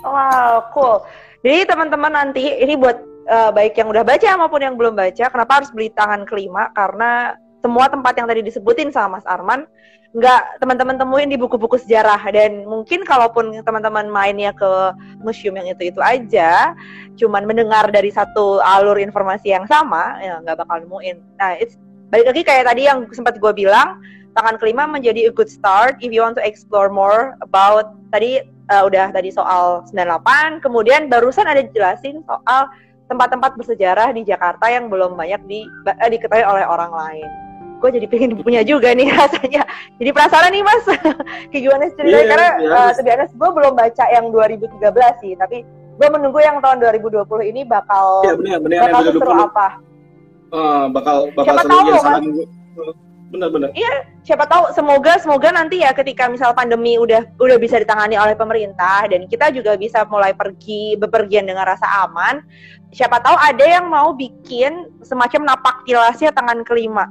[0.04, 0.96] Wow, cool.
[1.42, 2.96] Jadi teman-teman nanti ini buat
[3.28, 6.70] uh, baik yang udah baca maupun yang belum baca, kenapa harus beli tangan kelima?
[6.72, 9.66] Karena semua tempat yang tadi disebutin sama Mas Arman
[10.16, 15.92] nggak teman-teman temuin di buku-buku sejarah dan mungkin kalaupun teman-teman mainnya ke museum yang itu
[15.92, 16.72] itu aja
[17.20, 21.76] cuman mendengar dari satu alur informasi yang sama ya nggak bakal nemuin nah it's
[22.08, 24.00] balik lagi kayak tadi yang sempat gue bilang
[24.32, 28.40] tangan kelima menjadi a good start if you want to explore more about tadi
[28.72, 32.68] uh, udah tadi soal 98, kemudian barusan ada jelasin soal
[33.08, 37.28] tempat-tempat bersejarah di Jakarta yang belum banyak di, uh, diketahui oleh orang lain.
[37.78, 39.62] Gue jadi pengen punya juga nih rasanya.
[39.98, 40.84] Jadi penasaran nih mas,
[41.50, 42.10] kayak gimana ceritanya?
[42.10, 42.78] Yeah, Karena yeah.
[42.78, 45.56] uh, sebenarnya gue belum baca yang 2013 sih, tapi
[45.98, 49.68] gue menunggu yang tahun 2020 ini bakal yeah, bener, bener, bakal seru apa?
[50.48, 52.22] Uh, bakal bakal Siapa seru tahu, mas,
[53.28, 53.70] benar-benar.
[53.76, 58.32] Iya, siapa tahu semoga semoga nanti ya ketika misal pandemi udah udah bisa ditangani oleh
[58.32, 62.40] pemerintah dan kita juga bisa mulai pergi bepergian dengan rasa aman.
[62.88, 67.04] Siapa tahu ada yang mau bikin semacam napak tilasnya tangan kelima.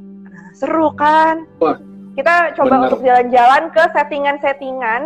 [0.58, 1.46] Seru kan?
[1.62, 1.78] Wah.
[2.18, 2.86] Kita coba bener.
[2.90, 5.02] untuk jalan-jalan ke settingan-settingan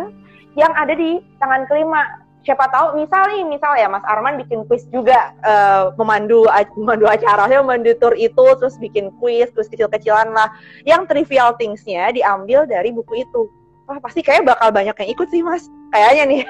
[0.56, 4.82] yang ada di tangan kelima siapa tahu misal nih misal ya Mas Arman bikin kuis
[4.90, 6.42] juga uh, memandu
[6.74, 10.50] memandu acara saya memandu tour itu terus bikin kuis terus kecil-kecilan lah
[10.82, 13.46] yang trivial thingsnya diambil dari buku itu
[13.86, 16.42] wah pasti kayak bakal banyak yang ikut sih Mas kayaknya nih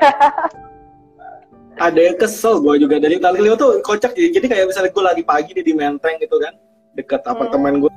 [1.86, 5.22] ada yang kesel gue juga dari kali tuh kocak jadi, jadi kayak misalnya gue lagi
[5.24, 6.56] pagi di Menteng gitu kan
[6.96, 7.32] dekat hmm.
[7.36, 7.92] apartemen gue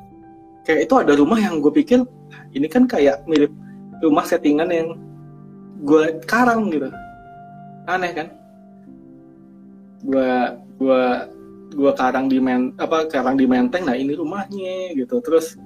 [0.66, 2.02] kayak itu ada rumah yang gue pikir
[2.58, 3.54] ini kan kayak mirip
[4.02, 4.98] rumah settingan yang
[5.86, 6.90] gue karang gitu.
[7.86, 8.28] Aneh kan?
[10.02, 11.30] Gua gua
[11.74, 15.22] gua karang di men apa karang di menteng nah ini rumahnya gitu.
[15.22, 15.58] Terus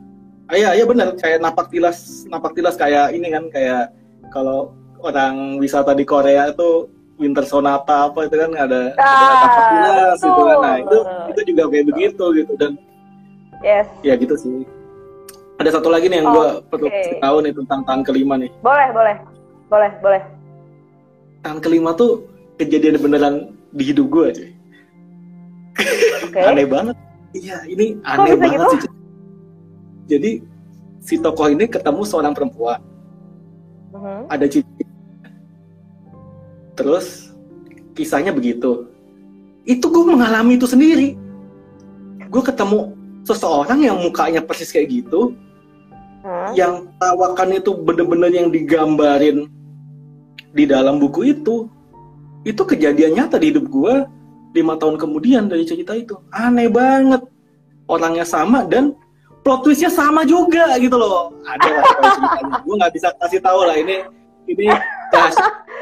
[0.52, 3.96] ayah ayah bener kayak napak tilas napak tilas kayak ini kan kayak
[4.36, 9.66] kalau orang wisata di Korea itu winter sonata apa itu kan ada, ah, ada napak
[9.72, 10.58] tilas itu kan.
[10.60, 10.98] Nah itu
[11.36, 12.72] itu juga kayak begitu gitu dan
[13.64, 13.88] yes.
[14.04, 14.79] ya gitu sih
[15.60, 16.88] ada satu lagi nih yang oh, gue perlu
[17.20, 19.16] tahu nih tentang tahun kelima nih boleh boleh
[19.68, 20.22] boleh boleh
[21.44, 22.28] tahun kelima tuh
[22.60, 23.36] kejadian beneran
[23.72, 24.46] di hidup gue aja.
[26.30, 26.44] Okay.
[26.44, 26.96] aneh banget.
[27.32, 28.76] Iya, ini aneh banget gitu?
[28.84, 28.92] sih.
[30.10, 30.32] Jadi
[31.00, 32.82] si tokoh ini ketemu seorang perempuan.
[33.96, 34.28] Uh-huh.
[34.28, 34.84] Ada cici.
[36.76, 37.32] Terus
[37.96, 38.90] kisahnya begitu.
[39.64, 41.16] Itu gue mengalami itu sendiri.
[42.30, 42.94] Gue ketemu
[43.24, 45.38] seseorang yang mukanya persis kayak gitu.
[46.20, 46.52] Uh-huh.
[46.52, 49.48] Yang tawakan itu bener-bener yang digambarin
[50.52, 51.72] di dalam buku itu.
[52.48, 54.08] Itu kejadian nyata di hidup gue
[54.56, 56.20] lima tahun kemudian dari cerita itu.
[56.32, 57.24] Aneh banget.
[57.90, 58.94] Orangnya sama dan
[59.42, 61.34] plot twistnya sama juga gitu loh.
[61.48, 61.84] Ada lah
[62.16, 62.58] ceritanya.
[62.64, 63.76] Gue nggak bisa kasih tahu lah.
[63.80, 63.96] Ini
[64.50, 64.66] ini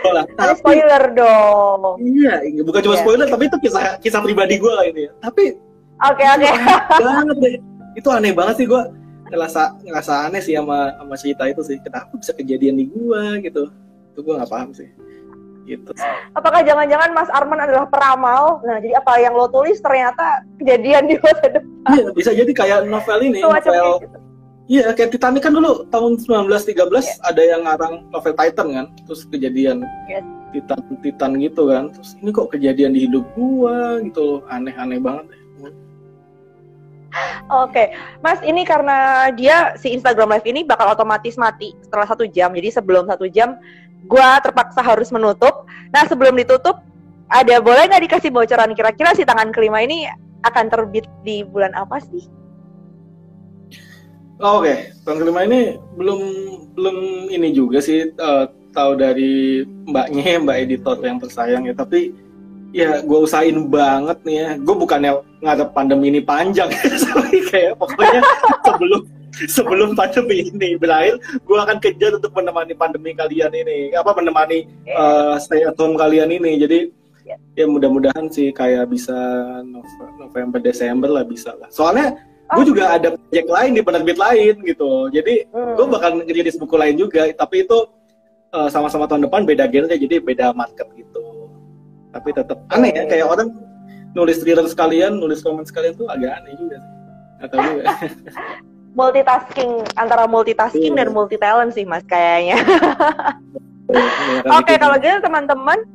[0.08, 0.24] lah.
[0.38, 2.00] Tapi, spoiler dong.
[2.00, 3.04] Iya bukan cuma yeah.
[3.04, 5.04] spoiler tapi itu kisah kisah pribadi gue lah ini.
[5.20, 5.58] Tapi
[6.00, 7.04] oke okay, oke okay.
[7.04, 7.56] banget deh.
[7.98, 8.82] Itu aneh banget sih gue
[9.28, 13.64] ngerasa ngerasa aneh sih sama sama cerita itu sih kenapa bisa kejadian di gue gitu
[14.14, 14.90] itu gue nggak paham sih
[15.68, 15.92] gitu
[16.32, 21.16] apakah jangan-jangan Mas Arman adalah peramal nah jadi apa yang lo tulis ternyata kejadian di
[21.20, 24.18] masa depan iya bisa jadi kayak novel ini so, novel gitu.
[24.68, 27.16] Iya, kayak Titanic kan dulu tahun 1913 yeah.
[27.24, 30.28] ada yang ngarang novel Titan kan, terus kejadian yes.
[30.52, 35.37] Titan Titan gitu kan, terus ini kok kejadian di hidup gua gitu, aneh-aneh banget.
[37.48, 37.88] Oke, okay.
[38.20, 42.52] Mas, ini karena dia si Instagram Live ini bakal otomatis mati setelah satu jam.
[42.52, 43.56] Jadi sebelum satu jam
[44.06, 45.66] gue terpaksa harus menutup.
[45.96, 46.84] Nah sebelum ditutup,
[47.32, 50.08] ada boleh nggak dikasih bocoran kira-kira si tangan kelima ini
[50.44, 52.28] akan terbit di bulan apa sih?
[54.38, 54.78] Oh, Oke, okay.
[55.02, 56.20] tangan kelima ini belum
[56.78, 56.98] belum
[57.34, 58.46] ini juga sih uh,
[58.76, 61.74] tahu dari mbaknya mbak editor yang tersayang ya.
[61.74, 62.27] Tapi
[62.76, 64.50] ya gue usahain banget nih ya.
[64.60, 65.12] Gue bukannya
[65.44, 66.70] ngadep pandemi ini panjang,
[67.04, 68.22] tapi kayak pokoknya
[68.66, 69.02] sebelum
[69.46, 74.66] sebelum pandemi ini berakhir, gue akan kejar untuk menemani pandemi kalian ini, apa menemani
[74.98, 76.58] uh, stay at home kalian ini.
[76.58, 76.80] Jadi
[77.28, 77.40] yeah.
[77.54, 79.16] ya mudah-mudahan sih kayak bisa
[80.18, 81.70] November Desember lah bisa lah.
[81.70, 82.68] Soalnya gue oh.
[82.68, 85.12] juga ada proyek lain di penerbit lain gitu.
[85.12, 85.76] Jadi hmm.
[85.76, 87.78] gue bakal ngerilis buku lain juga, tapi itu
[88.56, 91.27] uh, sama-sama tahun depan beda genre jadi beda market gitu
[92.18, 93.54] tapi tetap aneh ya kayak orang
[94.18, 96.82] nulis thriller sekalian nulis komen sekalian tuh agak aneh juga
[97.46, 97.86] atau juga.
[98.98, 101.06] Multitasking antara multitasking yeah.
[101.06, 102.58] dan multi talent sih mas kayaknya.
[104.58, 105.86] Oke okay, kalau gitu teman-teman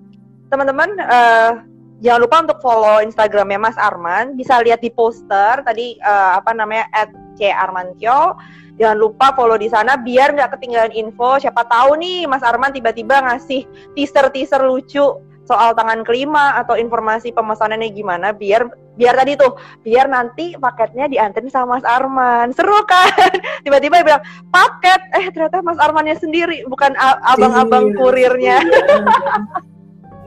[0.54, 1.66] teman-teman uh,
[1.98, 4.38] jangan lupa untuk follow Instagramnya Mas Arman.
[4.38, 8.38] Bisa lihat di poster tadi uh, apa namanya at C Armantio
[8.78, 11.42] jangan lupa follow di sana biar nggak ketinggalan info.
[11.42, 13.66] Siapa tahu nih Mas Arman tiba-tiba ngasih
[13.98, 20.54] teaser-teaser lucu soal tangan kelima atau informasi pemesanannya gimana biar biar tadi tuh biar nanti
[20.54, 23.10] paketnya dianterin sama Mas Arman seru kan
[23.64, 24.24] tiba-tiba dia bilang
[24.54, 26.94] paket eh ternyata Mas Armannya sendiri bukan
[27.26, 28.80] abang-abang iya, kurirnya iya.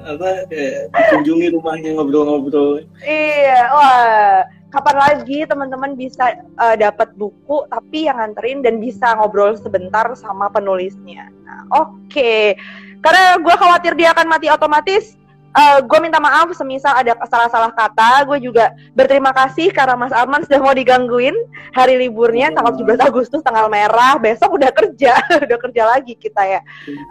[0.11, 4.45] apa kayak kunjungi rumahnya ngobrol-ngobrol iya wah
[4.76, 10.51] kapan lagi teman-teman bisa uh, dapat buku tapi yang nganterin dan bisa ngobrol sebentar sama
[10.51, 11.32] penulisnya.
[11.47, 12.11] Nah, oke.
[12.11, 12.59] Okay.
[13.06, 15.14] Karena gue khawatir dia akan mati otomatis,
[15.53, 18.26] uh, gue minta maaf semisal ada salah-salah kata.
[18.26, 21.38] Gue juga berterima kasih karena Mas Arman sudah mau digangguin
[21.78, 24.18] hari liburnya tanggal 17 Agustus tanggal merah.
[24.18, 26.62] Besok udah kerja, udah kerja lagi kita ya.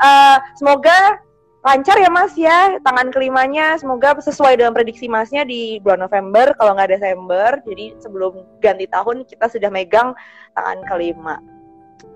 [0.02, 1.22] Uh, semoga
[1.64, 6.76] lancar ya Mas ya tangan kelimanya semoga sesuai dengan prediksi Masnya di bulan November kalau
[6.76, 10.12] nggak Desember jadi sebelum ganti tahun kita sudah megang
[10.52, 11.40] tangan kelima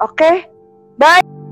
[0.04, 0.44] oke okay?
[1.00, 1.47] bye